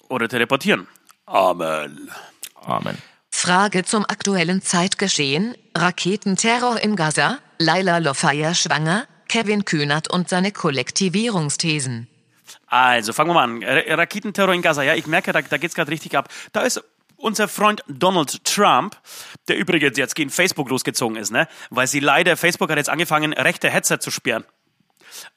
[0.09, 0.87] Oder teleportieren.
[1.25, 2.09] Amen.
[2.65, 2.97] Amen.
[3.31, 12.07] Frage zum aktuellen Zeitgeschehen, Raketenterror in Gaza, Laila Lofaya schwanger, Kevin Kühnert und seine Kollektivierungsthesen.
[12.67, 13.63] Also, fangen wir mal an.
[13.63, 14.83] Ra- Raketenterror in Gaza.
[14.83, 16.29] Ja, ich merke, da, da geht's gerade richtig ab.
[16.51, 16.83] Da ist
[17.19, 18.97] unser Freund Donald Trump,
[19.47, 21.47] der übrigens jetzt gegen Facebook losgezogen ist, ne?
[21.69, 24.45] Weil sie leider, Facebook hat jetzt angefangen, rechte Hetzer zu sperren.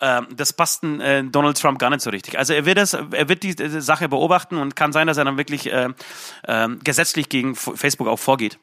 [0.01, 2.39] Ähm, das passt äh, Donald Trump gar nicht so richtig.
[2.39, 5.25] Also er wird das, er wird die, die Sache beobachten und kann sein, dass er
[5.25, 5.89] dann wirklich äh,
[6.45, 8.59] äh, gesetzlich gegen Facebook auch vorgeht.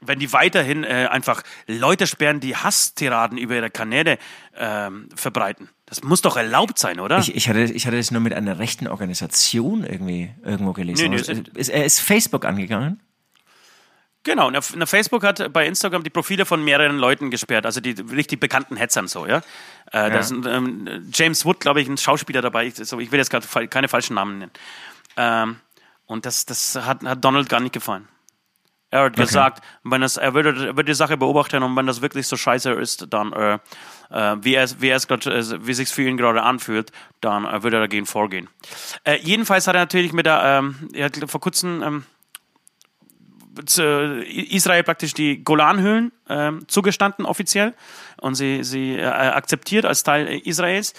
[0.00, 4.18] Wenn die weiterhin äh, einfach Leute sperren, die Hasstiraden über ihre Kanäle
[4.56, 5.68] ähm, verbreiten.
[5.90, 7.18] Das muss doch erlaubt sein, oder?
[7.18, 11.02] Ich, ich, hatte, ich hatte das nur mit einer rechten Organisation irgendwie irgendwo gelesen.
[11.02, 13.00] Nee, nee, Also, ist, er ist Facebook angegangen.
[14.22, 17.92] Genau, und auf- Facebook hat bei Instagram die Profile von mehreren Leuten gesperrt, also die
[17.92, 19.38] richtig bekannten Hetzern so, ja.
[19.92, 22.66] Äh, Da ist ähm, James Wood, glaube ich, ein Schauspieler dabei.
[22.66, 24.50] Ich, so, ich will jetzt gerade keine falschen Namen nennen.
[25.16, 25.56] Ähm,
[26.06, 28.06] und das, das hat, hat Donald gar nicht gefallen.
[28.92, 32.02] Er hat gesagt, wenn das, er würde, er würde die Sache beobachten und wenn das
[32.02, 33.58] wirklich so scheiße ist, dann, äh,
[34.10, 37.62] äh, wie es, wie es grad, äh, wie sich's für ihn gerade anfühlt, dann äh,
[37.62, 38.48] würde er dagegen vorgehen.
[39.04, 42.04] Äh, jedenfalls hat er natürlich mit der, ähm, er hat vor kurzem, ähm,
[44.50, 47.74] Israel praktisch die Golanhöhlen ähm, zugestanden offiziell
[48.20, 50.94] und sie, sie äh, akzeptiert als Teil äh, Israels.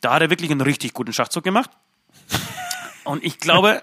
[0.00, 1.70] Da hat er wirklich einen richtig guten Schachzug gemacht.
[3.04, 3.82] Und ich glaube,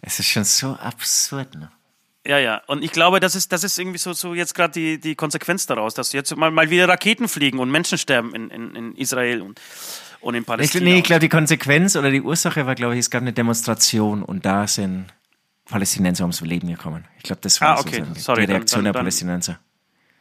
[0.00, 1.70] Es ist schon so absurd, ne?
[2.26, 4.98] Ja, ja, und ich glaube, das ist, das ist irgendwie so, so jetzt gerade die,
[4.98, 8.74] die Konsequenz daraus, dass jetzt mal, mal wieder Raketen fliegen und Menschen sterben in, in,
[8.74, 9.60] in Israel und,
[10.20, 10.84] und in Ich, Palästina.
[10.84, 14.22] nee, ich glaube, die Konsequenz oder die Ursache war, glaube ich, es gab eine Demonstration
[14.22, 15.06] und da sind
[15.66, 17.04] Palästinenser ums Leben gekommen.
[17.18, 17.96] Ich glaube, das war Ah, okay.
[17.96, 19.58] sozusagen Sorry, die Reaktion dann- der dann- Palästinenser.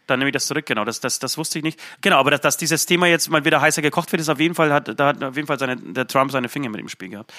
[0.05, 0.83] Dann nehme ich das zurück, genau.
[0.83, 1.79] Das, das, das wusste ich nicht.
[2.01, 4.53] Genau, aber dass, dass dieses Thema jetzt mal wieder heißer gekocht wird, ist auf jeden
[4.53, 7.07] Fall, hat, da hat auf jeden Fall seine, der Trump seine Finger mit im Spiel
[7.09, 7.33] gehabt.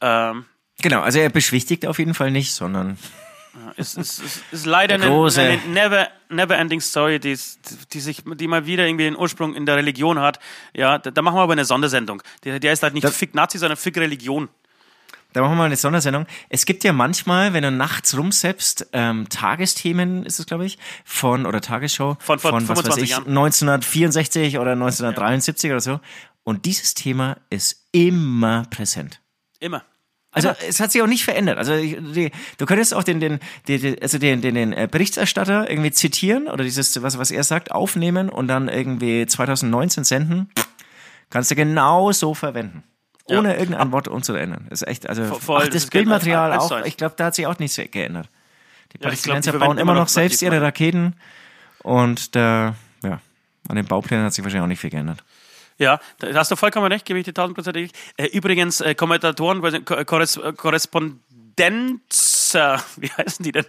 [0.00, 0.44] Ähm,
[0.82, 2.96] Genau, also er beschwichtigt auf jeden Fall nicht, sondern
[3.76, 7.58] es, es, es ist leider eine, eine never, never ending Story, die, ist-
[7.92, 10.38] die, sich, die mal wieder irgendwie den Ursprung in der Religion hat.
[10.74, 12.22] Ja, da, da machen wir aber eine Sondersendung.
[12.44, 14.48] Der, der ist halt nicht Das- Fick Nazi, sondern Fick Religion.
[15.32, 16.26] Da machen wir mal eine Sondersendung.
[16.48, 21.44] Es gibt ja manchmal, wenn du nachts rumseppst, ähm, Tagesthemen ist es, glaube ich, von,
[21.44, 23.26] oder Tagesschau, Von vor was weiß 25 ich, Jahren.
[23.28, 26.00] 1964 oder 1973 oder so.
[26.42, 29.20] Und dieses Thema ist immer präsent.
[29.60, 29.84] Immer.
[30.36, 31.56] Also es hat sich auch nicht verändert.
[31.56, 35.90] Also die, du könntest auch den, den, den, also den, den, den äh, Berichterstatter irgendwie
[35.90, 40.50] zitieren oder dieses, was, was er sagt, aufnehmen und dann irgendwie 2019 senden.
[41.30, 42.82] Kannst du genau so verwenden.
[43.24, 43.58] Ohne Ja.
[43.58, 44.66] irgendein Wort umzuändern.
[44.68, 46.86] Das ist echt, also Voll, auch das das Bildmaterial auch, zu eins.
[46.86, 48.28] ich glaube, da hat sich auch nichts geändert.
[48.92, 51.14] Die Ja, glaub, Palästinenser die bauen immer noch selbst ihre Raketen.
[51.82, 53.20] Und der, ja,
[53.68, 55.24] an den Bauplänen hat sich wahrscheinlich auch nicht viel geändert.
[55.78, 57.90] Ja, da hast du vollkommen recht, gebe ich dir tausendprozentig.
[58.16, 63.66] Äh, übrigens, äh, Kommentatoren, Ko- Korres Korrespondenz, äh, wie heißen die denn?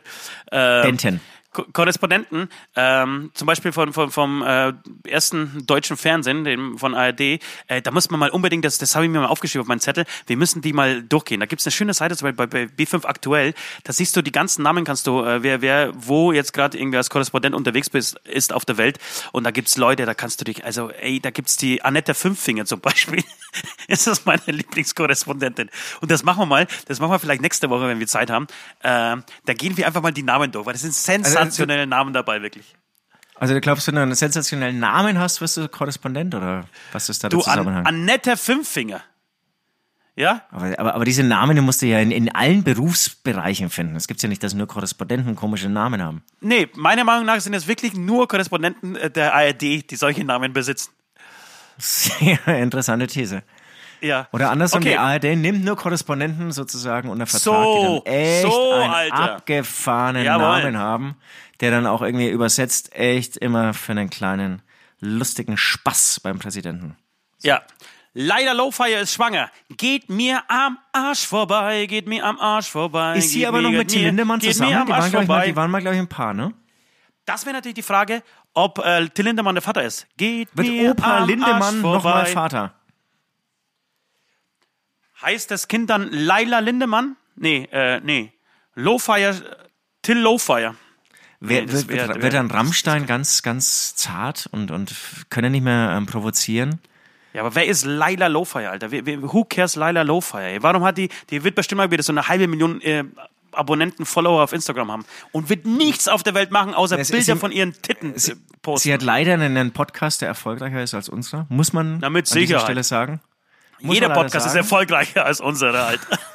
[0.51, 1.19] Äh, Benten.
[1.53, 4.73] Ko Korrespondenten, ähm, zum Beispiel von, von, vom äh,
[5.07, 9.05] ersten deutschen Fernsehen, dem von ARD, äh, da muss man mal unbedingt, das, das habe
[9.05, 11.39] ich mir mal aufgeschrieben auf meinen Zettel, wir müssen die mal durchgehen.
[11.39, 13.53] Da gibt es eine schöne Seite, zum Beispiel bei, bei B5 aktuell,
[13.85, 16.97] da siehst du die ganzen Namen, kannst du, äh, wer, wer, wo jetzt gerade irgendwie
[16.97, 18.99] als Korrespondent unterwegs bist, ist auf der Welt
[19.31, 22.65] und da gibt's Leute, da kannst du dich, also ey, da gibt's die Annette Fünffinger
[22.65, 23.23] zum Beispiel,
[23.87, 25.69] ist das meine Lieblingskorrespondentin
[26.01, 28.47] und das machen wir mal, das machen wir vielleicht nächste Woche, wenn wir Zeit haben,
[28.81, 32.13] äh, da gehen wir einfach mal die Namen durch, weil das sind sensationelle sensationellen Namen
[32.13, 32.75] dabei, wirklich.
[33.35, 37.23] Also du glaubst, wenn du einen sensationellen Namen hast, wirst du Korrespondent oder was ist
[37.23, 37.85] da der Du, An Zusammenhang?
[37.85, 39.01] Annette Fünffinger.
[40.15, 40.41] Ja?
[40.49, 43.95] aber, aber, aber diese Namen, die musst du ja in, in allen Berufsbereichen finden.
[43.95, 46.23] Es gibt ja nicht, dass nur Korrespondenten komische Namen haben.
[46.41, 50.53] Nee, meiner Meinung nach sind es wirklich nur Korrespondenten äh, der ARD, die solche Namen
[50.53, 50.91] besitzen.
[51.77, 53.43] Sehr interessante These.
[54.01, 54.27] Ja.
[54.31, 54.91] Oder andersrum, Okay.
[54.91, 59.15] die ARD nimmt nur Korrespondenten sozusagen unter Vertrag, So, die dann echt so, einen Alter.
[59.35, 60.41] abgefahrenen Jawohl.
[60.63, 61.15] Namen haben,
[61.59, 64.61] der dann auch irgendwie übersetzt echt immer für einen kleinen
[64.99, 66.95] lustigen Spaß beim Präsidenten.
[67.41, 67.61] Ja.
[68.19, 69.51] Leider Lowfire ist schwanger.
[69.77, 73.15] Geht mir am Arsch vorbei, geht mir am Arsch vorbei.
[73.17, 74.71] Ist sie aber noch mit Till Lindemann zusammen?
[74.71, 76.51] Mir am Die Arsch waren, ich, mal, die waren mal, glaube ich, ein Paar, ne?
[77.25, 78.23] Das wäre natürlich die Frage,
[78.55, 80.07] ob äh, Till Lindemann der Vater ist.
[80.17, 82.25] Geht Wird mir Opa am Lindemann Arsch nochmal vorbei.
[82.25, 82.73] Vater?
[85.21, 87.15] Heißt das Kind dann Laila Lindemann?
[87.35, 88.31] Nee, äh, nee.
[88.75, 89.35] Lowfire,
[90.01, 90.75] Till Lowfire.
[91.39, 94.95] Wer, Nee, wird, wär- wär- dann Rammstein ganz, ganz zart und, und
[95.29, 96.79] können nicht mehr ähm, provozieren?
[97.33, 98.89] Ja, aber wer ist Laila Lowfire, Alter?
[98.89, 100.57] Wer, wer, who cares Laila Lowfire?
[100.61, 103.03] Warum hat die, die wird bestimmt mal wieder so eine halbe Million äh,
[103.51, 107.33] Abonnenten, Follower auf Instagram haben und wird nichts auf der Welt machen, außer Es- Bilder
[107.35, 108.87] sie- von ihren Titten äh, posten.
[108.89, 111.45] Sie hat leider einen, einen Podcast, der erfolgreicher ist als unserer.
[111.49, 112.59] Muss man Na, mit an dieser.
[112.59, 113.19] Stelle sagen.
[113.79, 116.19] Muss Jeder Podcast ist erfolgreicher als unsere, Alter.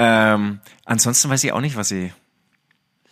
[0.00, 2.12] Ähm, ansonsten weiß ich auch nicht, was sie.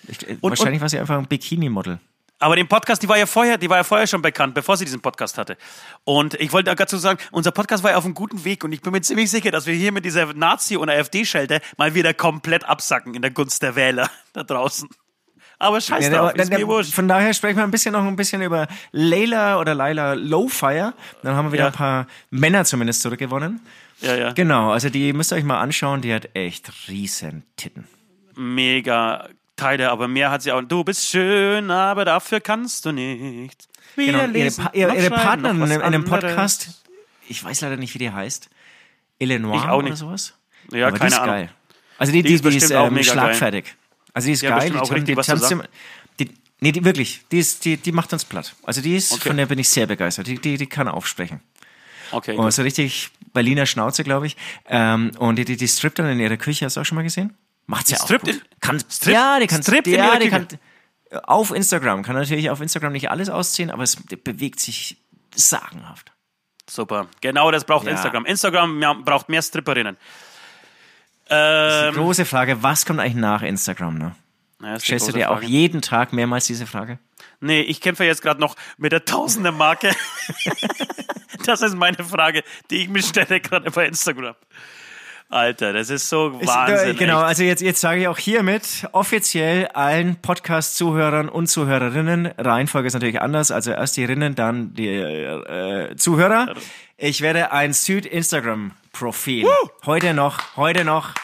[0.06, 1.98] Ich, äh, wahrscheinlich war sie einfach ein Bikini-Model.
[2.38, 4.84] Aber den Podcast, die war ja vorher, die war ja vorher schon bekannt, bevor sie
[4.84, 5.56] diesen Podcast hatte.
[6.04, 8.82] Und ich wollte dazu sagen, unser Podcast war ja auf einem guten Weg und ich
[8.82, 12.64] bin mir ziemlich sicher, dass wir hier mit dieser Nazi- und AfD-Schelte mal wieder komplett
[12.64, 14.88] absacken in der Gunst der Wähler da draußen.
[15.58, 16.92] Aber scheiß Ja, drauf, der- ist der- mir wurscht.
[16.92, 20.92] von daher sprechen wir ein bisschen noch ein bisschen über Layla oder Laila Lowfire.
[21.22, 21.68] Dann haben wir wieder Ja.
[21.68, 23.60] ein paar Männer zumindest zurückgewonnen.
[24.02, 24.32] Ja, ja.
[24.32, 27.86] Genau, also die müsst ihr euch mal anschauen, die hat echt riesen Titten.
[28.34, 30.60] Mega Teile, aber mehr hat sie auch.
[30.60, 33.66] Du bist schön, aber dafür kannst du nicht.
[33.96, 36.04] Genau, Weder ihre, lesen, pa ihre, Partnerin in, einem-.
[36.04, 36.82] Podcast,
[37.26, 38.50] ich weiß leider nicht, wie die heißt.
[39.18, 39.96] Auch oder nicht.
[39.96, 40.34] sowas?
[40.70, 41.34] Ja, Aber keine die ist Ahnung.
[41.34, 41.50] geil.
[41.96, 43.74] Also die, Die die, ist die, ist ähm, mega schlagfertig.
[44.16, 44.70] Also die ist Ja, geil.
[44.70, 45.64] Die auch richtig die was immer-
[46.18, 48.54] die, nee, die wirklich, die, ist, die, die macht uns platt.
[48.62, 49.28] Also die ist, Okay.
[49.28, 50.26] von der bin ich sehr begeistert.
[50.26, 51.40] Die, die, die kann aufsprechen.
[52.12, 52.52] Okay, Und gut.
[52.54, 54.36] so richtig Berliner Schnauze, glaube ich.
[54.66, 57.02] Ähm, und die, die, die strippt dann in ihrer Küche, hast du auch schon mal
[57.02, 57.36] gesehen?
[57.66, 58.34] Macht sie Die auch strippt gut.
[58.34, 60.46] in- kann, strippt- ja, die kann, strippt in ja, ihrer die Küche?
[61.10, 64.96] kann auf Instagram, kann natürlich auf Instagram nicht alles ausziehen, aber es bewegt sich
[65.34, 66.10] sagenhaft.
[66.68, 67.06] Super.
[67.20, 67.92] Genau das braucht Ja.
[67.92, 68.24] Instagram.
[68.24, 69.96] Instagram ja, braucht mehr Stripperinnen.
[71.28, 73.98] Die Ähm, große Frage, was kommt eigentlich nach Instagram?
[73.98, 74.14] Ne?
[74.62, 75.46] ja, die Stellst du dir auch Frage.
[75.46, 76.98] jeden Tag mehrmals diese Frage?
[77.40, 79.90] Nee, ich kämpfe jetzt gerade noch mit der Tausender-Marke.
[81.46, 84.34] das ist meine Frage, die ich mir stelle gerade bei Instagram.
[85.28, 86.90] Alter, das ist so Wahnsinn.
[86.90, 87.26] äh, genau, echt.
[87.26, 93.20] also jetzt, jetzt sage ich auch hiermit offiziell allen Podcast-Zuhörern und Zuhörerinnen, Reihenfolge ist natürlich
[93.20, 96.54] anders, also erst die Rinnen, dann die äh, Zuhörer.
[96.96, 97.74] Ich werde ein
[98.96, 99.46] Süd-Instagram-Profil
[99.84, 101.14] heute noch, heute noch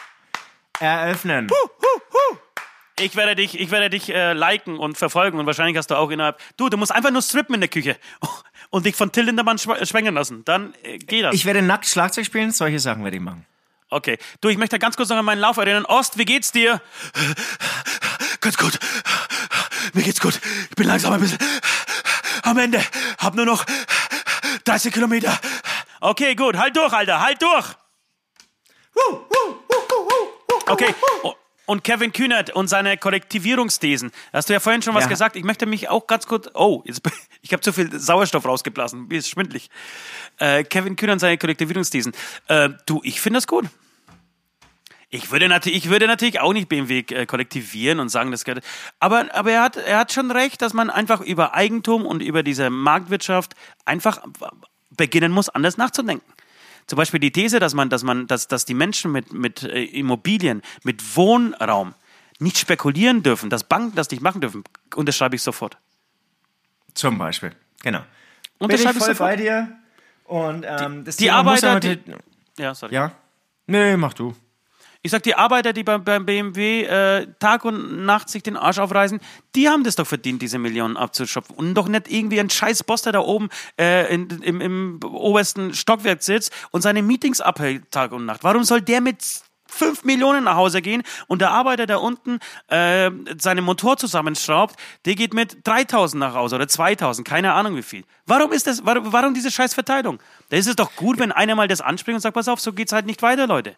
[0.79, 1.49] eröffnen.
[2.99, 6.11] Ich werde dich, ich werde dich äh, liken und verfolgen und wahrscheinlich hast du auch
[6.11, 6.39] innerhalb.
[6.57, 7.97] Du, du musst einfach nur strippen in der Küche
[8.69, 10.45] und dich von Till Lindemann schw schwängern lassen.
[10.45, 11.33] Dann äh, geht das.
[11.33, 13.45] Ich werde nackt Schlagzeug spielen, solche Sachen werde ich machen.
[13.89, 14.17] Okay.
[14.41, 15.85] Du, ich möchte ganz kurz noch an meinen Lauf erinnern.
[15.85, 16.81] Ost, wie geht's dir?
[18.41, 18.79] Ganz gut.
[19.93, 20.39] Mir geht's gut.
[20.69, 21.39] Ich bin langsam ein bisschen
[22.43, 22.83] am Ende.
[23.17, 23.65] Hab nur noch
[24.65, 25.37] 30 Kilometer.
[26.03, 26.57] Okay, gut.
[26.57, 27.21] Halt durch, Alter.
[27.21, 27.65] Halt durch.
[30.67, 30.93] Okay.
[31.65, 34.11] Und Kevin Kühnert und seine Kollektivierungsthesen.
[34.33, 35.09] Hast du ja vorhin schon was Ja.
[35.09, 35.37] gesagt.
[35.37, 36.49] Ich möchte mich auch ganz kurz.
[36.55, 37.01] Oh, jetzt,
[37.41, 39.07] ich habe zu viel Sauerstoff rausgeblasen.
[39.07, 39.69] Mir ist schwindlig.
[40.39, 42.11] Äh, Kevin Kühnert und seine Kollektivierungsthesen.
[42.49, 43.65] Äh, du, ich finde das gut.
[45.09, 48.65] Ich würde, natürlich, ich würde natürlich auch nicht BMW äh, kollektivieren und sagen, das gehört.
[48.99, 52.43] Aber, aber er, hat, er hat schon recht, dass man einfach über Eigentum und über
[52.43, 53.53] diese Marktwirtschaft
[53.85, 54.21] einfach
[54.97, 56.25] beginnen muss, anders nachzudenken.
[56.87, 59.83] Zum Beispiel die These, dass man, dass man, dass, dass die Menschen mit, mit äh,
[59.83, 61.93] Immobilien, mit Wohnraum
[62.39, 64.63] nicht spekulieren dürfen, dass Banken das nicht machen dürfen,
[64.95, 65.77] unterschreibe ich sofort.
[66.93, 67.99] Zum Beispiel, genau.
[67.99, 69.29] Bin ich Unterschreibe ich voll sofort.
[69.29, 69.77] bei dir.
[70.25, 72.93] Und ähm, das die Thema muss Arbeiter, die- Ja, sorry.
[72.95, 73.11] Ja?
[73.67, 74.35] Nee, mach du.
[75.05, 78.79] Ich sag, die Arbeiter, die beim, beim BMW äh, Tag und Nacht sich den Arsch
[78.79, 79.19] aufreißen,
[79.53, 81.53] die haben das doch verdient, diese Millionen abzuschöpfen.
[81.57, 85.73] Und doch nicht irgendwie ein scheiß Boss, der da oben äh, in, im, im obersten
[85.73, 88.45] Stockwerk sitzt und seine Meetings abhält Tag und Nacht.
[88.45, 89.21] Warum soll der mit
[89.67, 95.15] 5 Millionen nach Hause gehen und der Arbeiter, der unten äh, seinen Motor zusammenschraubt, der
[95.15, 98.05] geht mit 3000 nach Hause oder 2000, keine Ahnung wie viel.
[98.25, 100.19] Warum ist das, warum, warum diese scheiß Verteilung?
[100.47, 102.71] Da ist es doch gut, wenn einer mal das anspringt und sagt, pass auf, so
[102.71, 103.75] geht's halt nicht weiter, Leute.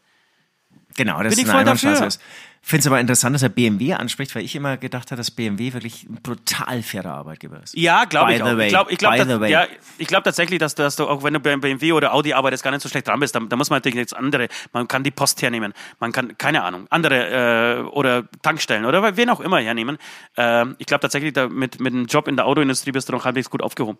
[0.97, 2.07] Genau, das Bin ich ist voll eine Einbahnstraße dafür.
[2.07, 2.21] ist.
[2.61, 5.73] Finde es aber interessant, dass er BMW anspricht, weil ich immer gedacht habe, dass BMW
[5.73, 7.75] wirklich ein brutal fairer Arbeitgeber ist.
[7.77, 8.57] Ja, glaube ich auch.
[8.57, 8.63] way.
[8.65, 9.51] Ich glaube ich glaub, way.
[9.51, 9.67] ja,
[9.99, 12.71] ich glaub tatsächlich, dass, dass du auch wenn du bei BMW oder Audi arbeitest, gar
[12.71, 13.35] nicht so schlecht dran bist.
[13.35, 16.63] Da, da muss man natürlich jetzt andere, man kann die Post hernehmen, man kann, keine
[16.63, 19.99] Ahnung, andere äh, oder Tankstellen oder wen auch immer hernehmen.
[20.35, 23.25] Ähm, ich glaube tatsächlich, da mit, mit einem Job in der Autoindustrie bist du noch
[23.25, 23.99] halbwegs gut aufgehoben.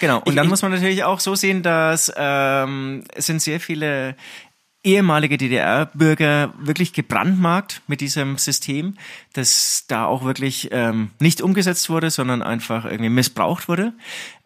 [0.00, 3.42] Genau, und Ich- dann ich- muss man natürlich auch so sehen, dass ähm, es sind
[3.42, 4.16] sehr viele
[4.82, 8.94] ehemalige DDR-Bürger wirklich gebrandmarkt mit diesem System,
[9.34, 13.92] das da auch wirklich ähm, nicht umgesetzt wurde, sondern einfach irgendwie missbraucht wurde.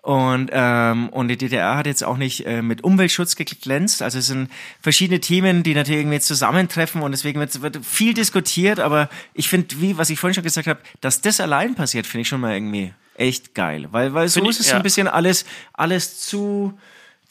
[0.03, 4.03] Und, ähm, und die DDR hat jetzt auch nicht äh, mit Umweltschutz geglänzt.
[4.03, 4.51] Also es sind
[4.82, 8.80] verschiedene Themen, die natürlich irgendwie jetzt zusammentreffen und deswegen wird, wird viel diskutiert.
[8.80, 12.22] Aber ich finde, wie, was ich vorhin schon gesagt habe, dass das allein passiert, finde
[12.22, 13.87] ich schon mal irgendwie echt geil.
[13.93, 14.82] Weil, weil so Find ist ich- es so ein ja.
[14.82, 16.78] bisschen alles, alles zu,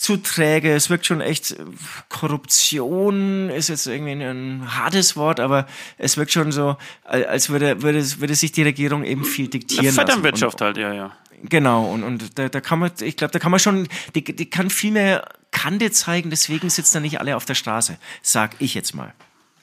[0.04, 0.74] zu träge.
[0.74, 1.56] Es wirkt schon echt, äh,
[2.10, 5.66] Korruption ist jetzt irgendwie ein hartes Wort, aber
[5.98, 9.86] es wirkt schon so, al- als würde, würde, würde sich die Regierung eben viel diktieren
[9.86, 9.96] lassen.
[9.96, 11.12] Vetternwirtschaft halt, ja, ja.
[11.44, 14.50] Genau, und, und da, da kann man, ich glaube, da kann man schon, die, die
[14.50, 18.74] kann viel mehr Kante zeigen, deswegen sitzen da nicht alle auf der Straße, sag ich
[18.74, 19.14] jetzt mal.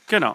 [0.08, 0.34] Genau.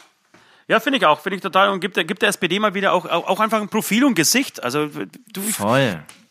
[0.68, 2.93] Ja, finde ich auch, finde ich total und gibt der, gibt der SPD mal wieder
[2.93, 4.64] auch, auch, auch einfach ein Profil und Gesicht.
[4.64, 5.99] Also du, Voll.
[6.10, 6.24] ich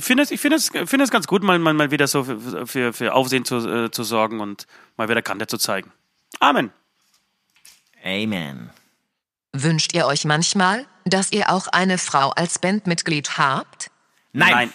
[0.00, 2.66] finde es, ich finde es, finde es ganz gut, mal, mal, mal wieder so für,
[2.66, 4.66] für, für Aufsehen zu, äh, zu sorgen und
[4.96, 5.92] mal wieder Kante zu zeigen.
[6.40, 6.70] Amen.
[8.04, 8.70] Amen.
[9.52, 13.90] Wünscht ihr euch manchmal, dass ihr auch eine Frau als Bandmitglied habt?
[14.32, 14.50] Nein.
[14.52, 14.72] Nein.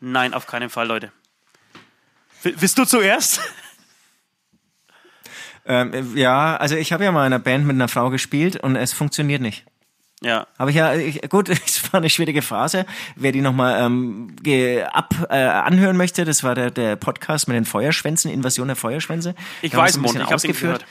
[0.00, 1.12] Nein, auf keinen Fall, Leute.
[2.42, 3.40] W- Willst du zuerst?
[5.66, 8.76] Ähm, ja, also ich habe ja mal in einer Band mit einer Frau gespielt und
[8.76, 9.66] es funktioniert nicht.
[10.22, 10.46] Ja.
[10.58, 12.86] Habe ich ja, ich, gut, es war eine schwierige Phase.
[13.16, 14.34] Wer die nochmal ähm,
[14.92, 19.34] ab äh, anhören möchte, das war der, der Podcast mit den Feuerschwänzen, Invasion der Feuerschwänze.
[19.62, 20.80] Ich Da weiß, ein Mond, ich ausgeführt.
[20.80, 20.86] gehört.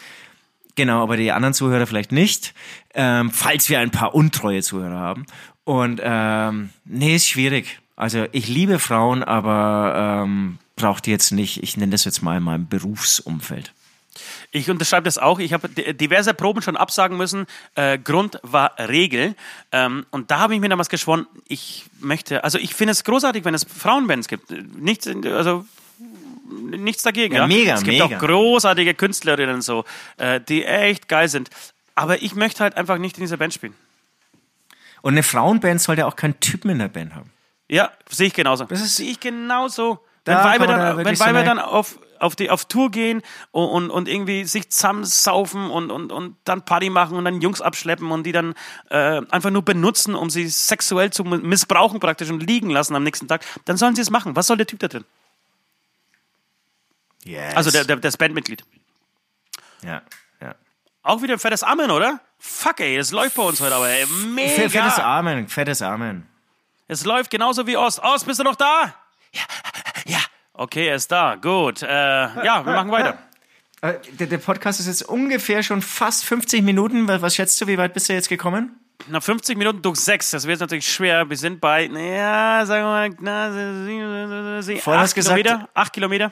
[0.76, 2.54] Genau, aber die anderen Zuhörer vielleicht nicht,
[2.94, 5.26] ähm, falls wir ein paar untreue Zuhörer haben.
[5.64, 7.80] Und ähm, nee, ist schwierig.
[7.96, 11.64] Also ich liebe Frauen, aber ähm, braucht die jetzt nicht.
[11.64, 13.74] Ich nenne das jetzt mal in meinem Berufsumfeld.
[14.52, 15.40] Ich unterschreibe das auch.
[15.40, 17.46] Ich habe di- diverse Proben schon absagen müssen.
[17.76, 19.36] Äh, Grund war Regel.
[19.72, 23.46] Ähm, und da habe ich mir damals geschworen, ich möchte, also ich finde es großartig,
[23.46, 24.50] wenn es Frauenbands gibt.
[24.78, 25.66] Nichts, also
[26.50, 27.36] nichts dagegen.
[27.36, 28.06] Ja, Ja, mega, Es gibt mega.
[28.18, 29.86] auch großartige Künstlerinnen so,
[30.18, 31.50] äh, die echt geil sind.
[31.96, 33.74] Aber ich möchte halt einfach nicht in dieser Band spielen.
[35.02, 37.32] Und eine Frauenband sollte auch keinen Typen in der Band haben.
[37.70, 38.66] Ja, sehe ich genauso.
[38.66, 40.00] Das sehe ich genauso.
[40.24, 43.22] Da Wenn Weiber dann, wenn so Weiber eine- dann auf, auf, die, auf Tour gehen
[43.52, 47.62] und, und, und irgendwie sich zusammensaufen und, und, und dann Party machen und dann Jungs
[47.62, 48.54] abschleppen und die dann
[48.90, 53.28] äh, einfach nur benutzen, um sie sexuell zu missbrauchen praktisch und liegen lassen am nächsten
[53.28, 54.36] Tag, dann sollen sie es machen.
[54.36, 55.06] Was soll der Typ da drin?
[57.24, 57.56] Yes.
[57.56, 58.64] Also der, der, das Bandmitglied.
[59.84, 60.02] ja,
[60.42, 60.56] ja.
[61.04, 62.20] Auch wieder ein fettes Amen, oder?
[62.40, 64.06] Fuck ey, das läuft bei uns heute aber ey.
[64.06, 64.70] Mega.
[64.70, 66.28] Fettes Amen, fettes Amen.
[66.88, 68.00] Es läuft genauso wie Ost.
[68.00, 68.94] Ost, bist du noch da?
[69.34, 69.87] Ja, ja.
[70.58, 71.36] Okay, er ist da.
[71.36, 71.82] Gut.
[71.84, 73.18] Äh, ja, wir machen weiter.
[73.80, 77.08] Äh, Der, der Podcast ist jetzt ungefähr schon fast 50 Minuten.
[77.08, 78.80] Was schätzt du, wie weit bist du jetzt gekommen?
[79.08, 81.30] Na, 50 Minuten durch 6, das wird natürlich schwer.
[81.30, 85.70] Wir sind bei, naja, sagen wir mal, na, sie- acht du gesagt- Kilometer.
[85.76, 86.32] Acht Kilometer.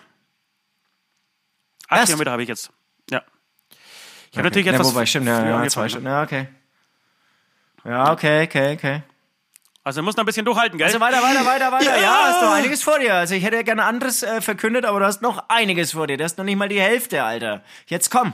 [1.87, 2.05] Acht Erst?
[2.07, 2.71] Kilometer habe ich jetzt.
[3.11, 3.21] Ja.
[4.31, 4.87] Ich habe natürlich ja, etwas.
[4.87, 5.87] wobei, stimmt, ja, ja, zwei?
[5.87, 6.07] Stunden.
[6.07, 6.47] Ja, okay.
[7.83, 9.03] Ja, okay, okay, okay.
[9.85, 10.87] Also, muss noch ein bisschen durchhalten, gell?
[10.87, 11.99] Also weiter, weiter, weiter, weiter.
[12.01, 13.13] Ja, hast noch einiges vor dir.
[13.13, 16.17] Also ich hätte gerne anderes äh, verkündet, aber du hast noch einiges vor dir.
[16.17, 17.61] Du hast noch nicht mal die Hälfte, Alter.
[17.85, 18.33] Jetzt komm.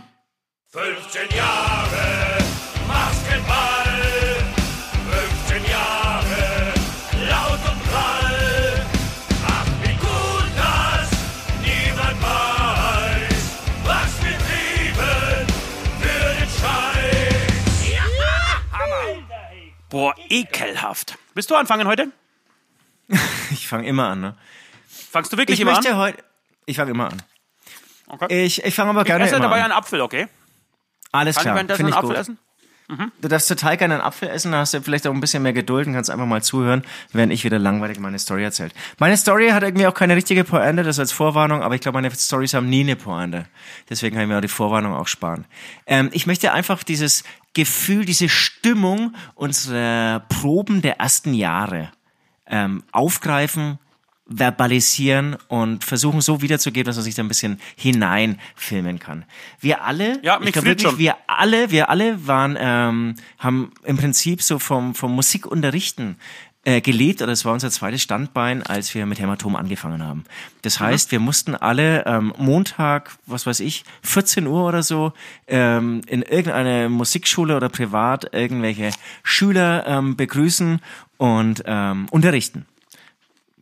[0.72, 2.38] 15 Jahre
[2.88, 4.38] Maskenball,
[5.45, 6.74] 15 Jahre
[7.30, 8.86] laut und prall.
[9.45, 11.10] Ach, wie gut, dass
[11.60, 13.43] niemand weiß,
[13.84, 15.47] was wir trieben
[15.99, 17.99] für den Scheiß.
[19.89, 21.18] Boah, ekelhaft.
[21.34, 22.11] Willst du anfangen heute?
[23.51, 24.36] Ich fange immer an, ne?
[25.11, 25.97] Fangst du wirklich Ich immer möchte an?
[25.97, 26.23] heute...
[26.65, 27.21] Ich fange immer an.
[28.07, 28.45] Okay.
[28.45, 29.63] Ich, ich fange aber Ich gerne esse immer dabei an.
[29.71, 30.27] einen Apfel, okay?
[31.11, 32.17] Alles Kann ich klar, währenddessen finde einen ich Apfel gut.
[32.17, 32.38] essen?
[33.21, 35.53] Du darfst total gerne einen Apfel essen, da hast du vielleicht auch ein bisschen mehr
[35.53, 38.73] Geduld und kannst einfach mal zuhören, während ich wieder langweilig meine Story erzählt.
[38.99, 42.13] Meine Story hat irgendwie auch keine richtige Pointe, das als Vorwarnung, aber ich glaube, meine
[42.13, 43.45] Stories haben nie eine Pointe.
[43.89, 45.45] Deswegen kann ich mir auch die Vorwarnung auch sparen.
[45.86, 47.23] Ähm, ich möchte einfach dieses
[47.54, 51.91] Gefühl, diese Stimmung unserer Proben der ersten Jahre
[52.47, 53.78] ähm, aufgreifen,
[54.26, 59.26] verbalisieren und versuchen so wiederzugeben, dass man sich da ein bisschen hineinfilmen kann.
[59.60, 60.97] Wir alle, Ja, mich ich glaube wirklich, schon.
[60.97, 66.18] wir alle, wir alle waren, ähm, haben im Prinzip so vom, vom Musikunterrichten
[66.64, 70.26] äh, gelebt oder es war unser zweites Standbein, als wir mit Hämatom angefangen haben.
[70.62, 75.14] Das heißt, wir mussten alle ähm, Montag, was weiß ich, 14 Uhr oder so,
[75.47, 78.91] ähm, in irgendeine Musikschule oder privat irgendwelche
[79.24, 80.80] Schüler ähm, begrüßen
[81.18, 82.66] und ähm, unterrichten.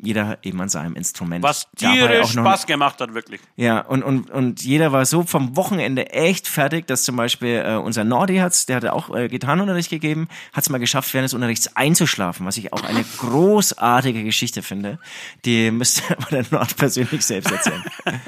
[0.02, 1.44] Jeder eben an seinem Instrument.
[1.44, 3.42] Was Dabei tierisch auch noch- Spaß gemacht hat, wirklich.
[3.58, 7.76] ja, und, und, und jeder war so vom Wochenende echt fertig, dass zum Beispiel äh,
[7.76, 11.76] unser Nordi hat's, der hatte auch äh, Gitarrenunterricht gegeben, hat's mal geschafft, während des Unterrichts
[11.76, 15.00] einzuschlafen, was ich auch eine großartige Geschichte finde.
[15.44, 17.84] Die müsste aber der Nord persönlich selbst erzählen.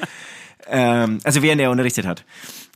[0.67, 2.26] ähm, also während er unterrichtet hat.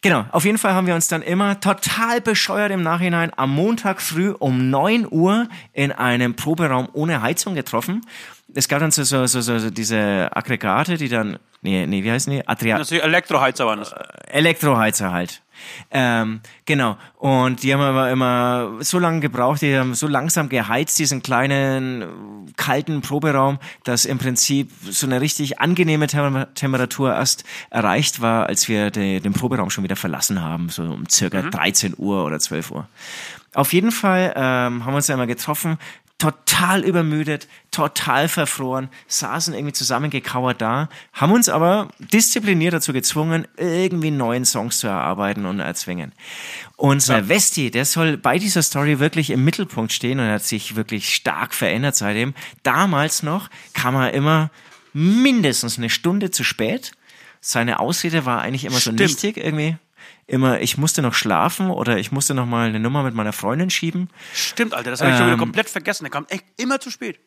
[0.05, 3.99] Genau, auf jeden Fall haben wir uns dann immer total bescheuert im Nachhinein am Montag
[3.99, 8.05] früh um 9 Uhr in einem Proberaum ohne Heizung getroffen.
[8.53, 12.31] Es gab dann so, so, so, so, diese Aggregate, die dann, nee, nee, wie heißen
[12.31, 12.47] die?
[12.47, 13.95] Adria Elektroheizer waren das.
[14.27, 15.41] Elektroheizer halt.
[15.91, 16.97] Ähm, genau.
[17.17, 22.53] Und die haben aber immer so lange gebraucht, die haben so langsam geheizt, diesen kleinen,
[22.57, 28.67] kalten Proberaum, dass im Prinzip so eine richtig angenehme Tem Temperatur erst erreicht war, als
[28.67, 32.71] wir de den Proberaum schon wieder verlassen haben, so um circa 13 Uhr oder 12
[32.71, 32.87] Uhr.
[33.55, 35.77] Auf jeden Fall ähm, haben wir uns ja immer getroffen,
[36.17, 44.11] total übermüdet, total verfroren, saßen irgendwie zusammengekauert da, haben uns aber diszipliniert dazu gezwungen, irgendwie
[44.11, 46.13] neuen Songs zu erarbeiten und erzwingen.
[46.77, 51.13] Unser Westi, der soll bei dieser Story wirklich im Mittelpunkt stehen und hat sich wirklich
[51.13, 52.33] stark verändert seitdem.
[52.63, 54.51] Damals noch kam er immer
[54.93, 56.93] mindestens eine Stunde zu spät.
[57.41, 58.99] Seine Ausrede war eigentlich immer Stimmt.
[58.99, 59.77] so nichtig irgendwie.
[60.27, 63.69] Immer, ich musste noch schlafen oder ich musste noch mal eine Nummer mit meiner Freundin
[63.69, 64.09] schieben.
[64.33, 66.03] Stimmt, Alter, das habe ich schon wieder Ähm, komplett vergessen.
[66.03, 67.19] Der kam echt immer zu spät.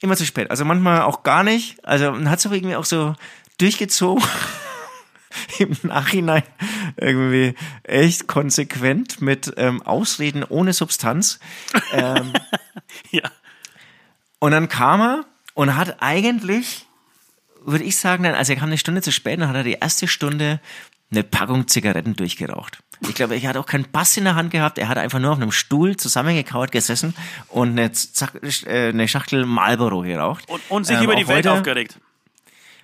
[0.00, 0.50] Immer zu spät.
[0.50, 1.84] Also manchmal auch gar nicht.
[1.84, 3.14] Also man hat es irgendwie auch so
[3.58, 4.22] durchgezogen.
[5.58, 6.44] Im Nachhinein
[6.96, 11.40] irgendwie echt konsequent mit ähm, Ausreden ohne Substanz.
[11.92, 12.32] Ähm,
[13.10, 13.30] Ja.
[14.38, 15.24] und dann kam er
[15.54, 16.86] und hat eigentlich,
[17.64, 19.72] würde ich sagen, dann, also er kam eine Stunde zu spät, dann hat er die
[19.80, 20.60] erste Stunde
[21.10, 22.78] eine Packung Zigaretten durchgeraucht.
[23.08, 24.78] Ich glaube, er hat auch keinen Bass in der Hand gehabt.
[24.78, 27.14] Er hat einfach nur auf einem Stuhl zusammengekauert gesessen
[27.48, 30.48] und eine, Zack, äh, eine Schachtel Marlboro geraucht.
[30.48, 32.00] Und, und sich Ähm, über die Welt heute- aufgeregt.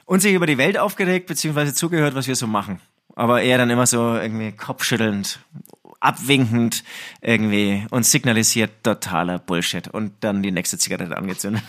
[0.04, 2.80] und sich über die Welt aufgeregt, beziehungsweise zugehört, was wir so machen.
[3.16, 5.38] Aber er dann immer so irgendwie kopfschüttelnd,
[6.00, 6.84] abwinkend
[7.20, 11.62] irgendwie und signalisiert totaler Bullshit und dann die nächste Zigarette angezündet.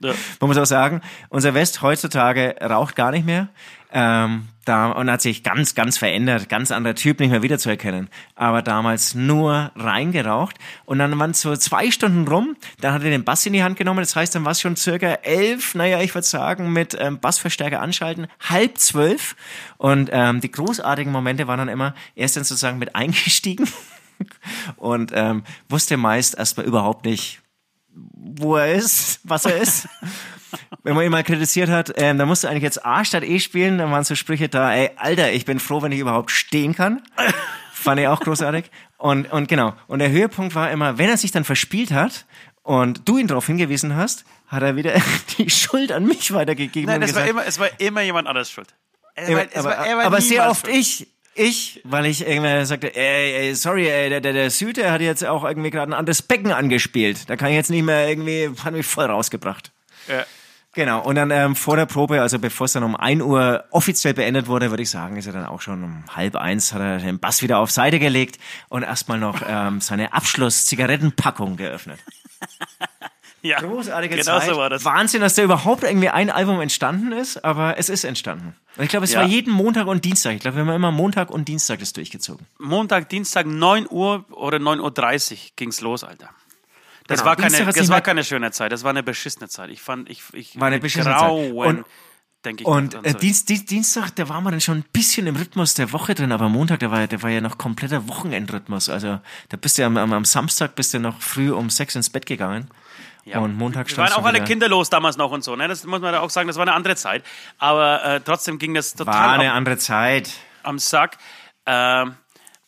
[0.00, 0.12] Ja.
[0.40, 3.48] Man muss auch sagen, unser West heutzutage raucht gar nicht mehr.
[3.92, 8.08] Ähm, da, und hat sich ganz, ganz verändert, ganz anderer Typ, nicht mehr wiederzuerkennen.
[8.34, 10.56] Aber damals nur reingeraucht.
[10.84, 13.78] Und dann waren so zwei Stunden rum, dann hat er den Bass in die Hand
[13.78, 14.00] genommen.
[14.00, 17.80] Das heißt, dann war es schon circa elf, naja, ich würde sagen, mit ähm, Bassverstärker
[17.80, 19.36] anschalten, halb zwölf.
[19.78, 23.68] Und ähm, die großartigen Momente waren dann immer, er ist dann sozusagen mit eingestiegen
[24.76, 27.40] und ähm, wusste meist erstmal überhaupt nicht,
[28.14, 29.88] wo er ist, was er ist.
[30.82, 33.38] Wenn man ihn mal kritisiert hat, ähm, dann musst du eigentlich jetzt A statt E
[33.40, 36.74] spielen, dann waren so Sprüche da, ey, Alter, ich bin froh, wenn ich überhaupt stehen
[36.74, 37.02] kann.
[37.72, 38.70] Fand ich auch großartig.
[38.98, 39.74] Und, und genau.
[39.86, 42.24] Und der Höhepunkt war immer, wenn er sich dann verspielt hat
[42.62, 44.94] und du ihn darauf hingewiesen hast, hat er wieder
[45.38, 46.86] die Schuld an mich weitergegeben.
[46.90, 48.74] Nein, und es war, gesagt, immer, es war immer jemand anders schuld.
[49.16, 50.76] Aber, war- aber, war- er war aber sehr oft schuld.
[50.78, 51.08] ich.
[51.38, 55.02] Ich, weil ich irgendwann sagte, ey, ey sorry, ey, der, der, der Süd, der hat
[55.02, 57.28] jetzt auch irgendwie gerade ein anderes Becken angespielt.
[57.28, 59.70] Da kann ich jetzt nicht mehr irgendwie, hat mich voll rausgebracht.
[60.08, 60.24] Ja.
[60.72, 64.14] Genau, und dann ähm, vor der Probe, also bevor es dann um 1 Uhr offiziell
[64.14, 66.98] beendet wurde, würde ich sagen, ist er dann auch schon um halb eins, hat er
[66.98, 71.98] den Bass wieder auf Seite gelegt und erstmal noch ähm, seine Abschluss-Zigarettenpackung geöffnet.
[73.42, 73.60] Ja.
[73.60, 74.48] Großartige genau Zeit.
[74.50, 74.84] so war das.
[74.84, 78.56] Wahnsinn, dass da überhaupt irgendwie ein Album entstanden ist, aber es ist entstanden.
[78.76, 79.20] Und ich glaube, es Ja.
[79.20, 80.34] war jeden Montag und Dienstag.
[80.34, 82.46] Ich glaube, wir haben immer Montag und Dienstag das durchgezogen.
[82.58, 86.30] Montag, Dienstag, 9 Uhr oder 9.30 Uhr ging's los, Alter.
[87.06, 89.70] Das, Genau, war keine, Dienstag das war keine schöne Zeit, das war eine beschissene Zeit.
[89.70, 91.20] Ich fand, ich, ich War eine beschissene Zeit.
[91.28, 91.84] Grauen, Und-
[92.44, 92.66] denke ich.
[92.66, 93.14] Und äh.
[93.14, 96.32] Dienst, Dienst, Dienstag, da waren wir dann schon ein bisschen im Rhythmus der Woche drin,
[96.32, 98.88] aber Montag, der war, der war ja noch kompletter Wochenendrhythmus.
[98.88, 99.20] Also
[99.50, 102.10] da bist du ja am, am, am Samstag bist du noch früh um sechs ins
[102.10, 102.68] Bett gegangen.
[103.26, 105.66] Ja, und Montag Wir standst waren auch alle wieder- kinderlos damals noch und so, ne?
[105.68, 107.24] Das muss man da auch sagen, das war eine andere Zeit.
[107.58, 110.30] Aber äh, trotzdem ging das War total eine am, andere Zeit.
[110.62, 111.18] am Sack.
[111.66, 112.14] Ähm,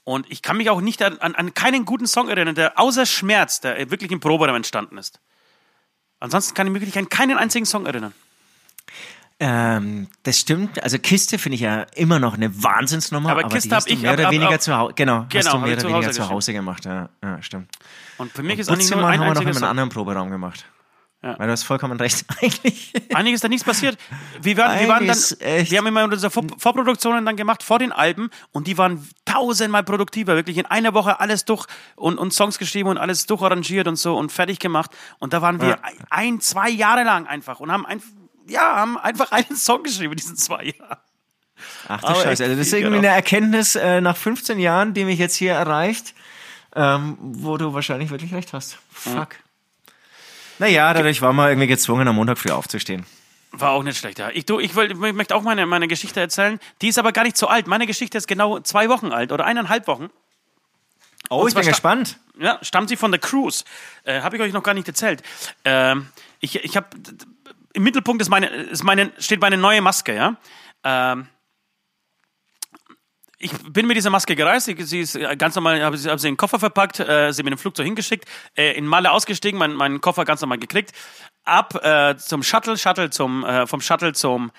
[0.02, 3.06] und ich kann mich auch nicht an, an, an keinen guten Song erinnern, der außer
[3.06, 5.20] Schmerz, der wirklich im Proberaum entstanden ist.
[6.18, 8.12] Ansonsten kann ich mich wirklich an keinen einzigen Song erinnern.
[9.40, 10.82] Ähm, das stimmt.
[10.82, 13.88] Also Kiste finde ich ja immer noch eine Wahnsinnsnummer, Aber aber, Kiste die hast hab
[13.88, 14.94] du ich- mehr oder hab- weniger zu Hause.
[14.96, 16.28] Genau, hast Genau, du mehr oder zu weniger zu.
[16.28, 16.84] Hause gemacht.
[16.84, 17.70] Ja, ja stimmt.
[18.16, 20.30] Und für mich ist auch nicht nur ein haben wir noch mit einem anderen Proberaum
[20.30, 20.64] gemacht.
[21.20, 22.24] Weil du hast vollkommen recht.
[22.40, 22.92] Eigentlich.
[23.12, 23.98] Eigentlich ist da nichts passiert.
[24.40, 27.90] Wir waren, wir waren dann, wir haben immer unsere Vor Vorproduktionen dann gemacht vor den
[27.90, 30.36] Alben und die waren tausendmal produktiver.
[30.36, 31.66] Wirklich in einer Woche alles durch
[31.96, 34.92] und, und Songs geschrieben und alles durcharrangiert und so und fertig gemacht.
[35.18, 35.78] Und da waren wir Ja.
[36.08, 38.06] ein, zwei Jahre lang einfach und haben einfach,
[38.48, 40.98] ja, haben einfach einen Song geschrieben in diesen zwei Jahren.
[41.88, 42.44] Ach du Aber Scheiße.
[42.44, 43.08] Also das ist irgendwie genau.
[43.08, 46.14] eine Erkenntnis äh, nach 15 Jahren, die mich jetzt hier erreicht,
[46.74, 48.78] ähm, wo du wahrscheinlich wirklich recht hast.
[48.92, 49.36] Fuck.
[50.58, 53.06] Naja, dadurch war man irgendwie gezwungen, am Montag früh aufzustehen.
[53.52, 54.30] War auch nicht schlecht, ja.
[54.30, 56.60] Ich, du, ich, will, ich möchte auch meine, meine Geschichte erzählen.
[56.82, 57.66] Die ist aber gar nicht so alt.
[57.66, 60.10] Meine Geschichte ist genau zwei Wochen alt oder eineinhalb Wochen.
[61.30, 62.18] Oh, ich bin gespannt.
[62.38, 63.64] Ja, stammt sie von The Cruise.
[64.04, 65.22] Äh, habe ich euch noch gar nicht erzählt.
[65.64, 66.08] Ähm,
[66.40, 66.88] ich ich habe
[67.74, 70.36] im Mittelpunkt ist meine, ist meine, steht meine neue Maske, ja.
[70.84, 71.28] Ähm,
[73.38, 74.68] ich bin mit dieser Maske gereist.
[74.68, 77.32] Ich, sie ist äh, ganz normal, habe sie, hab sie in den Koffer verpackt, äh,
[77.32, 78.24] sie mit dem Flugzeug hingeschickt,
[78.56, 80.92] äh, in Malle ausgestiegen, mein, meinen Koffer ganz normal gekriegt,
[81.44, 84.50] ab äh, zum Shuttle, Shuttle zum, äh, vom Shuttle zum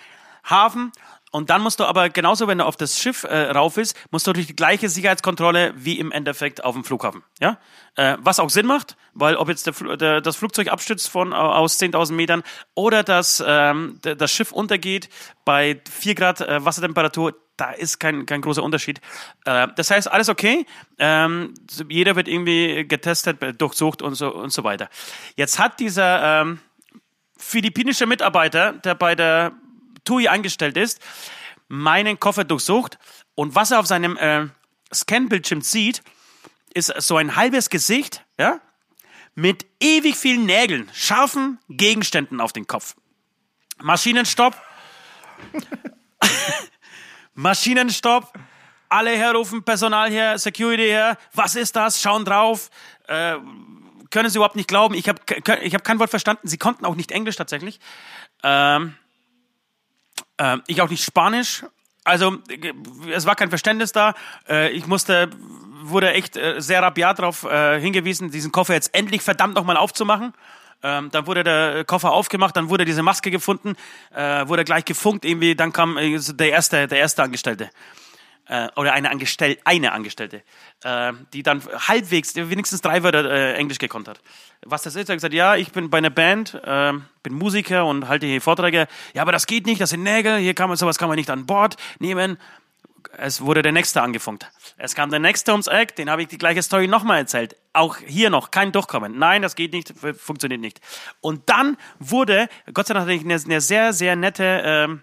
[0.43, 0.91] Hafen.
[1.31, 4.25] Und dann musst du aber genauso, wenn du auf das Schiff äh, rauf ist, musst
[4.25, 7.23] du durch die gleiche Sicherheitskontrolle wie im Endeffekt auf dem Flughafen.
[7.39, 7.57] Ja?
[7.95, 11.79] Äh, was auch Sinn macht, weil ob jetzt der, der, das Flugzeug abstürzt von, aus
[11.79, 15.09] 10.000 Metern oder das, ähm, das Schiff untergeht
[15.45, 19.01] bei 4 Grad äh, Wassertemperatur, da ist kein, kein großer Unterschied.
[19.45, 20.65] Äh, das heißt, alles okay.
[20.97, 21.53] Ähm,
[21.89, 24.89] jeder wird irgendwie getestet, äh, durchsucht und so, und so weiter.
[25.35, 26.59] Jetzt hat dieser ähm,
[27.37, 29.53] philippinische Mitarbeiter, der bei der
[30.09, 30.99] TUI angestellt ist,
[31.67, 32.97] meinen Koffer durchsucht
[33.35, 34.47] und was er auf seinem äh,
[34.91, 36.01] Scanbildschirm sieht,
[36.73, 38.59] ist so ein halbes Gesicht, ja,
[39.35, 42.95] mit ewig vielen Nägeln, scharfen Gegenständen auf den Kopf.
[43.81, 44.55] Maschinenstopp.
[47.35, 48.33] Maschinenstopp.
[48.89, 51.17] Alle herrufen, Personal her, Security her.
[51.33, 52.01] Was ist das?
[52.01, 52.71] Schauen drauf.
[53.07, 53.37] Äh,
[54.09, 54.95] können sie überhaupt nicht glauben.
[54.95, 55.21] Ich habe
[55.61, 56.47] ich hab kein Wort verstanden.
[56.47, 57.79] Sie konnten auch nicht Englisch tatsächlich.
[58.43, 58.95] Ähm,
[60.39, 61.63] ähm, ich auch nicht Spanisch.
[62.03, 62.73] Also äh,
[63.13, 64.15] es war kein Verständnis da.
[64.47, 65.29] Äh, ich musste,
[65.83, 70.33] wurde echt äh, sehr rabiat darauf äh, hingewiesen, diesen Koffer jetzt endlich verdammt nochmal aufzumachen.
[70.81, 73.75] Ähm, dann wurde der Koffer aufgemacht, dann wurde diese Maske gefunden,
[74.15, 75.53] äh, wurde gleich gefunkt irgendwie.
[75.55, 77.69] Dann kam äh, der erste, der erste Angestellte
[78.49, 80.43] äh, oder eine, Angestell eine Angestellte,
[80.83, 84.19] äh, die dann halbwegs, wenigstens drei Wörter äh, Englisch gekonnt hat.
[84.65, 86.93] Was das ist, er hat gesagt, ja, ich bin bei einer Band, äh,
[87.23, 88.87] bin Musiker und halte hier Vorträge.
[89.13, 91.29] Ja, aber das geht nicht, das sind Nägel, hier kann man, sowas kann man nicht
[91.29, 92.37] an Bord nehmen.
[93.17, 94.51] Es wurde der Nächste angefunkt.
[94.77, 97.55] Es kam der Nächste ums Eck, den habe ich die gleiche Story nochmal erzählt.
[97.71, 99.17] Auch hier noch kein Durchkommen.
[99.17, 100.81] Nein, das geht nicht, funktioniert nicht.
[101.21, 105.01] Und dann wurde, Gott sei Dank hatte ich eine, eine sehr, sehr nette ähm,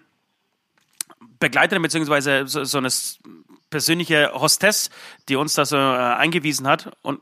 [1.39, 2.89] Begleiterin, beziehungsweise so, so eine
[3.69, 4.89] persönliche Hostess,
[5.29, 7.19] die uns da so äh, eingewiesen hat und,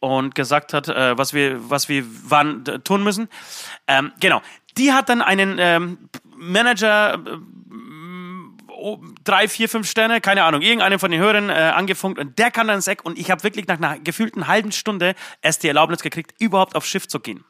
[0.00, 3.28] und gesagt hat, äh, was wir, was wir wann tun müssen.
[3.86, 4.42] Ähm, genau.
[4.76, 7.38] Die hat dann einen ähm, Manager, äh,
[8.68, 12.50] oh, drei, vier, fünf Sterne, keine Ahnung, irgendeinen von den Hörern äh, angefunkt und der
[12.50, 15.68] kann dann ins Eck und ich habe wirklich nach einer gefühlten halben Stunde erst die
[15.68, 17.44] Erlaubnis gekriegt, überhaupt aufs Schiff zu gehen.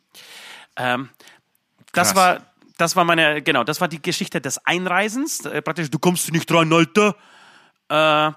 [0.77, 1.11] Ähm,
[1.93, 2.17] das Krass.
[2.17, 2.47] war,
[2.79, 5.45] das war meine, genau, das war die Geschichte des Einreisens.
[5.45, 7.17] Äh, praktisch, du kommst nicht rein, Alter.
[7.89, 8.33] Äh,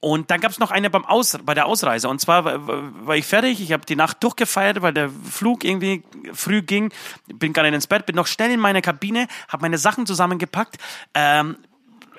[0.00, 2.08] und dann gab es noch eine beim Aus, bei der Ausreise.
[2.08, 6.04] Und zwar war, war ich fertig, ich habe die Nacht durchgefeiert, weil der Flug irgendwie
[6.32, 6.92] früh ging.
[7.26, 10.76] Bin gar nicht ins Bett, bin noch schnell in meine Kabine, habe meine Sachen zusammengepackt.
[11.14, 11.56] Ähm,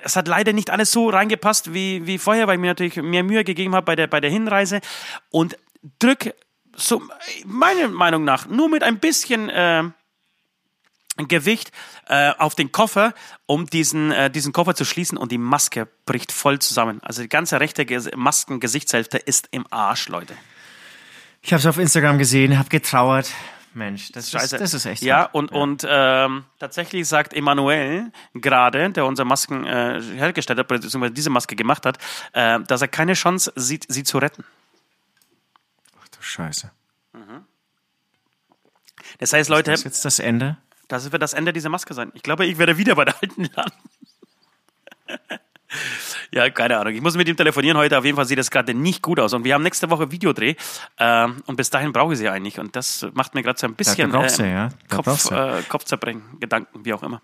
[0.04, 3.24] es hat leider nicht alles so reingepasst wie, wie vorher, weil ich mir natürlich mehr
[3.24, 4.82] Mühe gegeben habe bei der, bei der Hinreise.
[5.30, 5.58] Und
[6.00, 6.34] drück,
[6.76, 7.02] so,
[7.46, 9.84] meiner Meinung nach, nur mit ein bisschen äh,
[11.28, 11.72] Gewicht
[12.08, 13.14] äh, auf den Koffer,
[13.48, 17.00] um diesen, äh, diesen Koffer zu schließen und die Maske bricht voll zusammen.
[17.04, 20.34] Also die ganze rechte Ges Masken-Gesichtshälfte ist im Arsch, Leute.
[21.42, 23.32] Ich habe es auf Instagram gesehen, habe getrauert.
[23.74, 24.56] Mensch, das Scheiße.
[24.56, 25.36] ist, das ist echt Ja, hart.
[25.36, 31.30] und, und ähm, tatsächlich sagt Emanuel gerade, der unsere Masken äh, hergestellt hat, beziehungsweise diese
[31.30, 32.00] Maske gemacht hat,
[32.34, 34.44] äh, dass er keine Chance sieht, sie zu retten.
[36.12, 36.72] Du Scheiße.
[39.20, 40.58] Das heißt, Leute, Das ist jetzt das Ende.
[40.88, 42.12] Das wird das Ende dieser Maske sein.
[42.14, 43.90] Ich glaube, ich werde wieder bei der alten landen.
[46.32, 46.94] ja, keine Ahnung.
[46.94, 47.98] Ich muss mit ihm telefonieren heute.
[47.98, 49.34] Auf jeden Fall sieht das gerade nicht gut aus.
[49.34, 50.56] Und wir haben nächste Woche Videodreh.
[50.98, 52.60] Ähm, und bis dahin brauche ich sie eigentlich.
[52.60, 54.70] Und das macht mir gerade so ein bisschen ähm, ja.
[54.90, 57.22] Kopf, äh, Kopfzerbrechen, Gedanken, wie auch immer.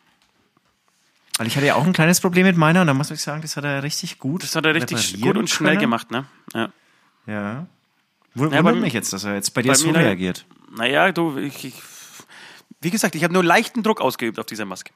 [1.38, 3.41] Weil ich hatte ja auch ein kleines Problem mit meiner und da muss ich sagen,
[3.41, 4.43] das hat er richtig gut.
[4.43, 5.82] Das hat er richtig gut und schnell können.
[5.82, 6.26] gemacht, ne?
[6.53, 6.70] Ja.
[7.26, 7.66] Ja.
[8.36, 10.45] Wundert Ja, mich jetzt, dass er jetzt bei dir bei so reagiert.
[10.76, 11.82] Naja, du, ich, ich,
[12.84, 14.92] wie gesagt, ich habe nur leichten Druck ausgeübt auf diese Maske.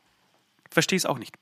[0.69, 1.33] Verstehe es auch nicht.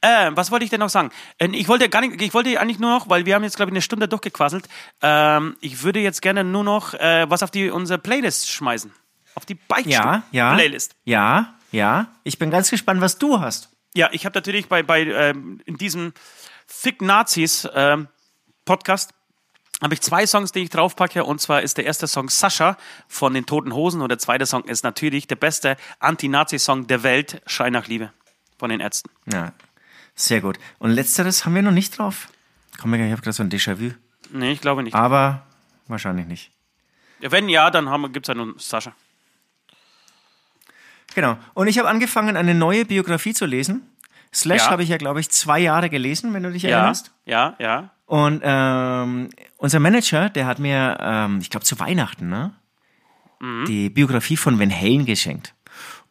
[0.00, 1.10] Äh, was wollte ich denn noch sagen?
[1.38, 3.70] Äh, Ich wollte gar nicht, ich wollte eigentlich nur noch, weil wir haben jetzt glaube
[3.70, 4.68] ich eine Stunde durchgequasselt.
[5.02, 8.90] Ähm, ich würde jetzt gerne nur noch äh, was auf die unsere Playlist schmeißen.
[9.34, 10.54] Auf die Beichtstuhl Ja, ja.
[10.54, 10.96] Playlist.
[11.04, 12.08] Ja, ja.
[12.24, 13.68] Ich bin ganz gespannt, was du hast.
[13.94, 16.12] Ja, ich habe natürlich bei, bei ähm, in diesem
[16.82, 18.08] Thick Nazis ähm,
[18.64, 19.10] Podcast
[19.84, 21.24] habe ich zwei Songs, die ich draufpacke.
[21.24, 22.76] Und zwar ist der erste Song Sascha
[23.06, 27.42] von den Toten Hosen und der zweite Song ist natürlich der beste Anti-Nazi-Song der Welt,
[27.46, 28.10] Schrei nach Liebe
[28.58, 29.10] von den Ärzten.
[29.32, 29.52] Ja,
[30.16, 30.58] sehr gut.
[30.78, 32.28] Und letzteres haben wir noch nicht drauf.
[32.80, 33.92] Komm, ich habe gerade so ein Déjà-vu.
[34.30, 34.94] Nee, ich glaube nicht.
[34.96, 35.42] Aber
[35.86, 36.50] wahrscheinlich nicht.
[37.20, 38.92] Wenn ja, dann haben- gibt's ja nur Sascha.
[41.14, 41.36] Genau.
[41.54, 43.88] Und ich habe angefangen, eine neue Biografie zu lesen.
[44.32, 44.70] Slash Ja.
[44.70, 47.12] habe ich ja, glaube ich, zwei Jahre gelesen, wenn du dich Ja, erinnerst.
[47.24, 47.90] ja, ja.
[48.06, 52.52] Und ähm, unser Manager, der hat mir, ähm, ich glaube zu Weihnachten, ne,
[53.66, 55.54] die Biografie von Van Halen geschenkt.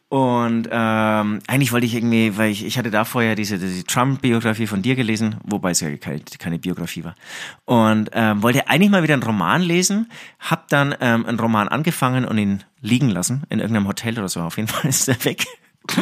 [0.08, 4.68] Und ähm, eigentlich wollte ich irgendwie, weil ich, ich hatte da vorher diese, diese Trump-Biografie
[4.68, 7.16] von dir gelesen, wobei es ja keine, keine Biografie war.
[7.64, 12.26] Und ähm, wollte eigentlich mal wieder einen Roman lesen, hab dann ähm, einen Roman angefangen
[12.26, 14.40] und ihn liegen lassen in irgendeinem Hotel oder so.
[14.40, 15.46] Auf jeden Fall ist er weg.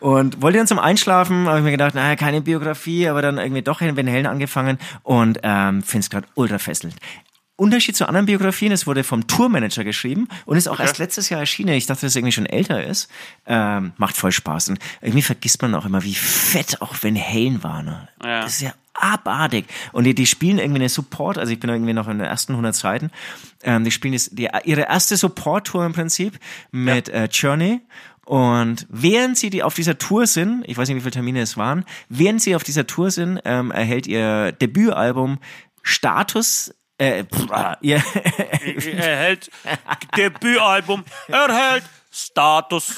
[0.00, 3.62] Und wollte dann zum Einschlafen, habe ich mir gedacht, naja, keine Biografie, aber dann irgendwie
[3.62, 6.96] doch in Van Halen angefangen und ähm, finde es gerade ultra fesselnd.
[7.56, 11.40] Unterschied zu anderen Biografien, es wurde vom Tourmanager geschrieben und ist auch erst letztes Jahr
[11.40, 11.74] erschienen.
[11.74, 13.08] Ich dachte, dass es irgendwie schon älter ist.
[13.46, 14.68] Ähm, macht voll Spaß.
[14.68, 17.82] Und irgendwie vergisst man auch immer, wie fett auch Van Halen war.
[17.82, 18.08] Ne?
[18.22, 18.42] Ja.
[18.42, 19.66] Das ist ja abartig.
[19.92, 22.52] Und die, die spielen irgendwie eine Support, also ich bin irgendwie noch in den ersten
[22.52, 23.10] 100 Seiten,
[23.62, 26.38] ähm, die spielen jetzt die, ihre erste Support-Tour im Prinzip
[26.72, 27.80] mit äh, Journey.
[28.26, 31.56] Und während sie die auf dieser Tour sind, ich weiß nicht, wie viele Termine es
[31.56, 35.38] waren, während sie auf dieser Tour sind, ähm, erhält ihr Debütalbum
[35.82, 37.46] Status, äh, pff,
[37.82, 38.02] ihr,
[38.98, 39.48] erhält
[40.16, 42.96] Debütalbum, erhält Status.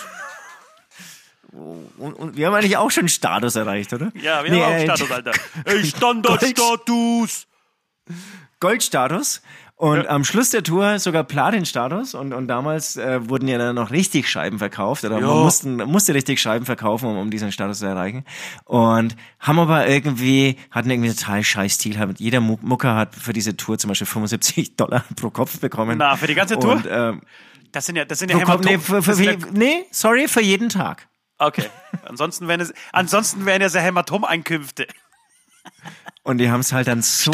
[1.52, 4.10] und, und wir haben eigentlich auch schon Status erreicht, oder?
[4.14, 5.32] Ja, wir Nee, haben auch äh, Status, Alter.
[5.84, 7.46] Standardstatus.
[8.60, 9.42] Goldstatus
[9.78, 13.90] und am Schluss der Tour sogar Platinstatus und, und damals äh, wurden ja dann noch
[13.92, 15.34] richtig Scheiben verkauft oder man Ja.
[15.34, 18.24] mussten, musste richtig Scheiben verkaufen, um, um diesen Status zu erreichen
[18.64, 23.56] und haben aber irgendwie, hatten irgendwie total scheiß Stil, jeder Mu- Mucker hat für diese
[23.56, 25.96] Tour zum Beispiel 75 Dollar pro Kopf bekommen.
[25.98, 26.72] Na, für die ganze Tour?
[26.72, 27.22] Und, ähm,
[27.70, 30.42] Das sind ja, das sind ja Kopf, nee, Hämatom- für, für, für, nee, sorry, für
[30.42, 31.06] jeden Tag.
[31.40, 31.66] ja, Okay.
[32.04, 34.88] Ansonsten wären es, ansonsten wären es ja Hämatomeinkünfte.
[36.24, 37.30] Und die haben es halt dann so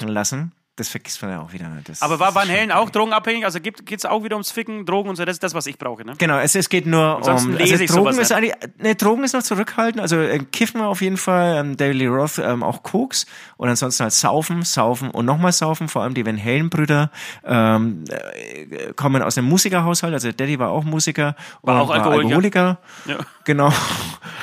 [0.00, 0.52] lassen.
[0.78, 1.68] Das vergisst man ja auch wieder.
[1.84, 3.44] Das, Aber war Van Halen auch drogenabhängig?
[3.44, 5.24] Also geht es auch wieder ums Ficken, Drogen und so?
[5.24, 6.14] Das ist das, was ich brauche, ne?
[6.18, 7.56] Genau, es, es geht nur Ansonsten um.
[7.56, 8.54] lese Also ich Drogen sowas ist eigentlich.
[8.78, 10.00] Ne, Drogen ist noch zurückhaltend.
[10.00, 13.26] Also äh, Kiffen auf jeden Fall, ähm, Daily Roth ähm, auch Koks
[13.56, 15.88] und ansonsten halt Saufen, Saufen und nochmal Saufen.
[15.88, 17.10] Vor allem die Van Halen-Brüder
[17.44, 20.14] ähm, äh, kommen aus einem Musikerhaushalt.
[20.14, 22.78] Also Daddy war auch Musiker War und auch Alkoholiker.
[23.06, 23.18] Ja.
[23.44, 23.72] Genau.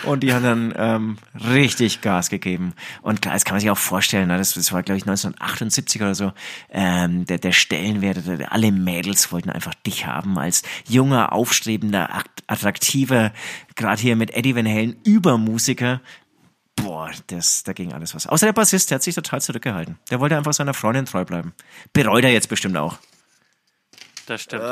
[0.04, 1.18] Und die haben dann ähm,
[1.52, 2.74] richtig Gas gegeben.
[3.02, 4.38] Und klar, das kann man sich auch vorstellen, ne?
[4.38, 6.25] das, das war, glaube ich, 1978 oder so,
[6.70, 12.44] ähm, der, der Stellenwert, der, alle Mädels wollten einfach dich haben als junger, aufstrebender, akt-
[12.48, 13.34] attraktiver,
[13.76, 16.02] gerade hier mit Eddie Van Halen, Übermusiker.
[16.76, 18.28] Boah, das, da ging alles was.
[18.28, 19.98] Außer der Bassist, der hat sich total zurückgehalten.
[20.10, 21.54] Der wollte einfach seiner Freundin treu bleiben.
[21.94, 22.98] Bereut er jetzt bestimmt auch.
[24.26, 24.64] Das stimmt.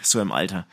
[0.00, 0.66] So im Alter.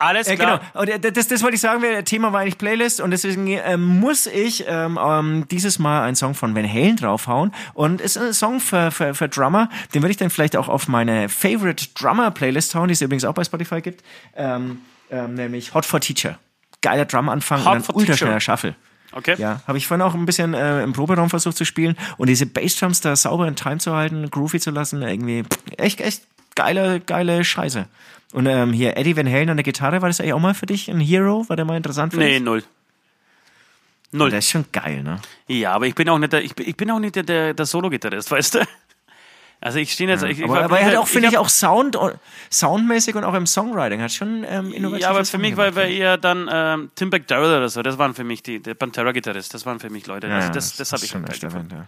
[0.00, 0.60] Alles Äh, klar.
[0.72, 0.80] genau.
[0.80, 4.26] Und äh, das, das wollte ich sagen, Thema war eigentlich Playlist und deswegen ähm, muss
[4.26, 8.60] ich ähm, ähm, dieses Mal einen Song von Van Halen draufhauen und ist ein Song
[8.60, 12.74] für, für, für Drummer, den würde ich dann vielleicht auch auf meine Favorite Drummer Playlist
[12.74, 14.02] hauen, die es übrigens auch bei Spotify gibt,
[14.34, 14.78] ähm,
[15.10, 16.38] ähm, nämlich Hot for Teacher.
[16.80, 18.40] Geiler Drum-Anfang und ein Teacher.
[18.40, 18.74] Shuffle.
[19.12, 19.34] Okay.
[19.38, 22.46] Ja, habe ich vorhin auch ein bisschen äh, im Proberaum versucht zu spielen und diese
[22.46, 25.42] Bassdrums da sauber in Time zu halten, groovy zu lassen, irgendwie
[25.76, 26.22] echt, echt
[26.54, 27.86] geile, geile Scheiße.
[28.32, 30.66] Und ähm, hier Eddie Van Halen an der Gitarre, war das eigentlich auch mal für
[30.66, 31.48] dich ein Hero?
[31.48, 32.42] War der mal interessant für Nee, dich?
[32.42, 32.62] null.
[34.12, 34.30] Null.
[34.30, 35.20] Der ist schon geil, ne?
[35.48, 37.54] Ja, aber ich bin auch nicht der, ich bin, ich bin auch nicht der, der,
[37.54, 38.60] der Solo-Gitarrist, weißt du?
[39.62, 40.22] Also ich stehe jetzt.
[40.24, 41.96] ich, ich Aber, war- aber er hat auch, ich finde ich, auch Sound,
[42.50, 45.02] soundmäßig und auch im Songwriting hat schon ähm, innovativ.
[45.02, 47.82] Ja, aber für mich war, war eher dann ähm, Tim McDowell oder so.
[47.82, 49.52] Das waren für mich die, der Pantera-Gitarrist.
[49.52, 50.32] Das waren für mich Leute.
[50.32, 51.86] also das, das habe ich schon geil echt erwähnt, ja.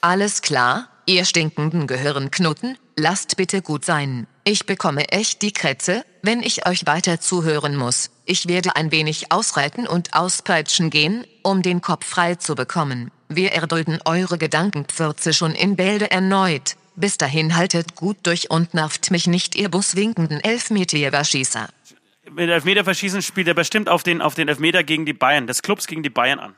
[0.00, 4.26] Alles klar, ihr stinkenden Gehirnknutten, lasst bitte gut sein.
[4.48, 8.12] Ich bekomme echt die Krätze, wenn ich euch weiter zuhören muss.
[8.26, 13.10] Ich werde ein wenig ausreiten und auspeitschen gehen, um den Kopf frei zu bekommen.
[13.28, 16.76] Wir erdulden eure Gedankenpfürze schon in Bälde erneut.
[16.94, 21.68] Bis dahin haltet gut durch und nervt mich nicht, ihr buswinkenden Elfmeter-Schießer.
[22.30, 25.62] Mit Elfmeter verschießen spielt er bestimmt auf den, auf den Elfmeter gegen die Bayern, des
[25.62, 26.54] Clubs gegen die Bayern an.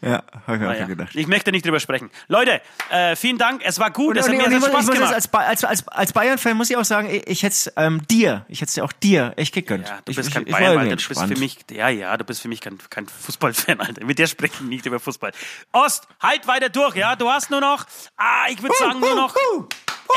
[0.00, 0.86] Ja, habe ich mir Ah, auch ja.
[0.86, 1.10] gedacht.
[1.14, 2.08] Ich möchte nicht drüber sprechen.
[2.28, 3.62] Leute, äh, vielen Dank.
[3.64, 4.10] Es war gut.
[4.10, 5.00] Und, es hat und, mir und sehr Spaß gemacht.
[5.00, 7.72] jetzt als, Ba- als, als, als Bayern-Fan muss ich auch sagen, ich, ich hätte es
[7.76, 9.88] ähm, dir, ich hätte es ja auch dir echt gegönnt.
[9.88, 10.94] Ja, du bist ich, kein ich Bayern, Alter.
[10.96, 14.04] Du bist für mich, ja, ja, du bist für mich kein, kein Fußballfan, Alter.
[14.04, 15.32] Mit dir sprechen wir nicht über Fußball.
[15.72, 17.16] Ost, halt weiter durch, ja.
[17.16, 17.84] Du hast nur noch,
[18.16, 19.34] ah, ich würde sagen, nur noch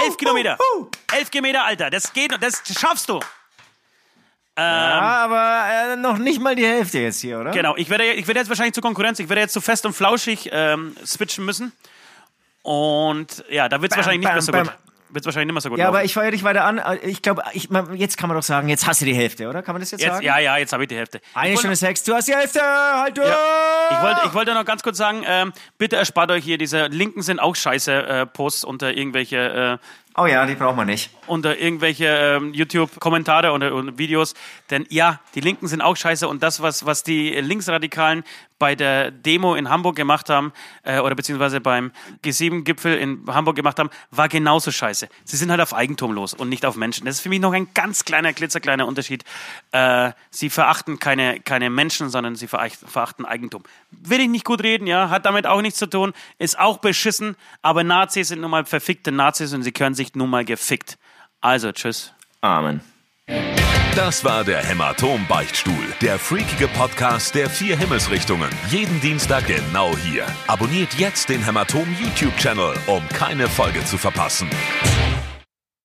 [0.04, 0.58] elf Kilometer.
[1.18, 1.90] Elf Kilometer, Alter.
[1.90, 3.20] Das geht, das schaffst du.
[4.58, 7.52] Ja, aber äh, noch nicht mal die Hälfte jetzt hier, oder?
[7.52, 9.94] Genau, ich werde, ich werde jetzt wahrscheinlich zur Konkurrenz, ich werde jetzt zu fest und
[9.94, 11.72] flauschig ähm, switchen müssen.
[12.64, 14.64] Und ja, da wird es wahrscheinlich nicht bam, mehr so bam.
[14.68, 14.74] gut.
[15.14, 16.06] Wird wahrscheinlich nicht mehr so gut Ja, aber laufen.
[16.06, 16.82] ich feuer dich weiter an.
[17.04, 19.62] Ich glaube, ich, man- jetzt kann man doch sagen, jetzt hast du die Hälfte, oder?
[19.62, 20.26] Kann man das jetzt, Jetzt, sagen?
[20.26, 21.20] ja, ja, jetzt habe ich die Hälfte.
[21.34, 23.28] Eine Stunde sechs, du hast die Hälfte, halt durch!
[23.28, 27.24] ich wollte, ich wollte noch ganz kurz sagen, ähm, bitte erspart euch hier diese Linken
[27.24, 29.86] sind auch scheiße äh, Posts unter irgendwelche äh,
[30.18, 31.10] Oh ja, die braucht man nicht.
[31.28, 34.34] unter irgendwelche ähm, YouTube-Kommentare und, und Videos.
[34.70, 38.24] Denn ja, die Linken sind auch scheiße und das, was, was die Linksradikalen
[38.60, 40.52] bei der Demo in Hamburg gemacht haben,
[40.84, 41.92] äh, oder beziehungsweise beim
[42.24, 45.08] G7-Gipfel in Hamburg gemacht haben, war genauso scheiße.
[45.24, 47.06] Sie sind halt auf Eigentum los und nicht auf Menschen.
[47.06, 49.24] Das ist für mich noch ein ganz kleiner, klitzekleiner Unterschied.
[49.72, 53.64] Äh, sie verachten keine, keine Menschen, sondern sie veracht- verachten Eigentum.
[53.92, 57.38] Will ich nicht gut reden, ja, hat damit auch nichts zu tun, ist auch beschissen,
[57.64, 60.98] aber Nazis sind nun mal verfickte Nazis und sie können sich nun mal gefickt.
[61.42, 62.14] Also, tschüss.
[62.42, 62.82] Amen.
[63.96, 68.50] Das war der Hämatom-Beichtstuhl, der freakige Podcast der vier Himmelsrichtungen.
[68.70, 70.26] Jeden Dienstag genau hier.
[70.48, 74.50] Abonniert jetzt den Hämatom YouTube-Channel, um keine Folge zu verpassen.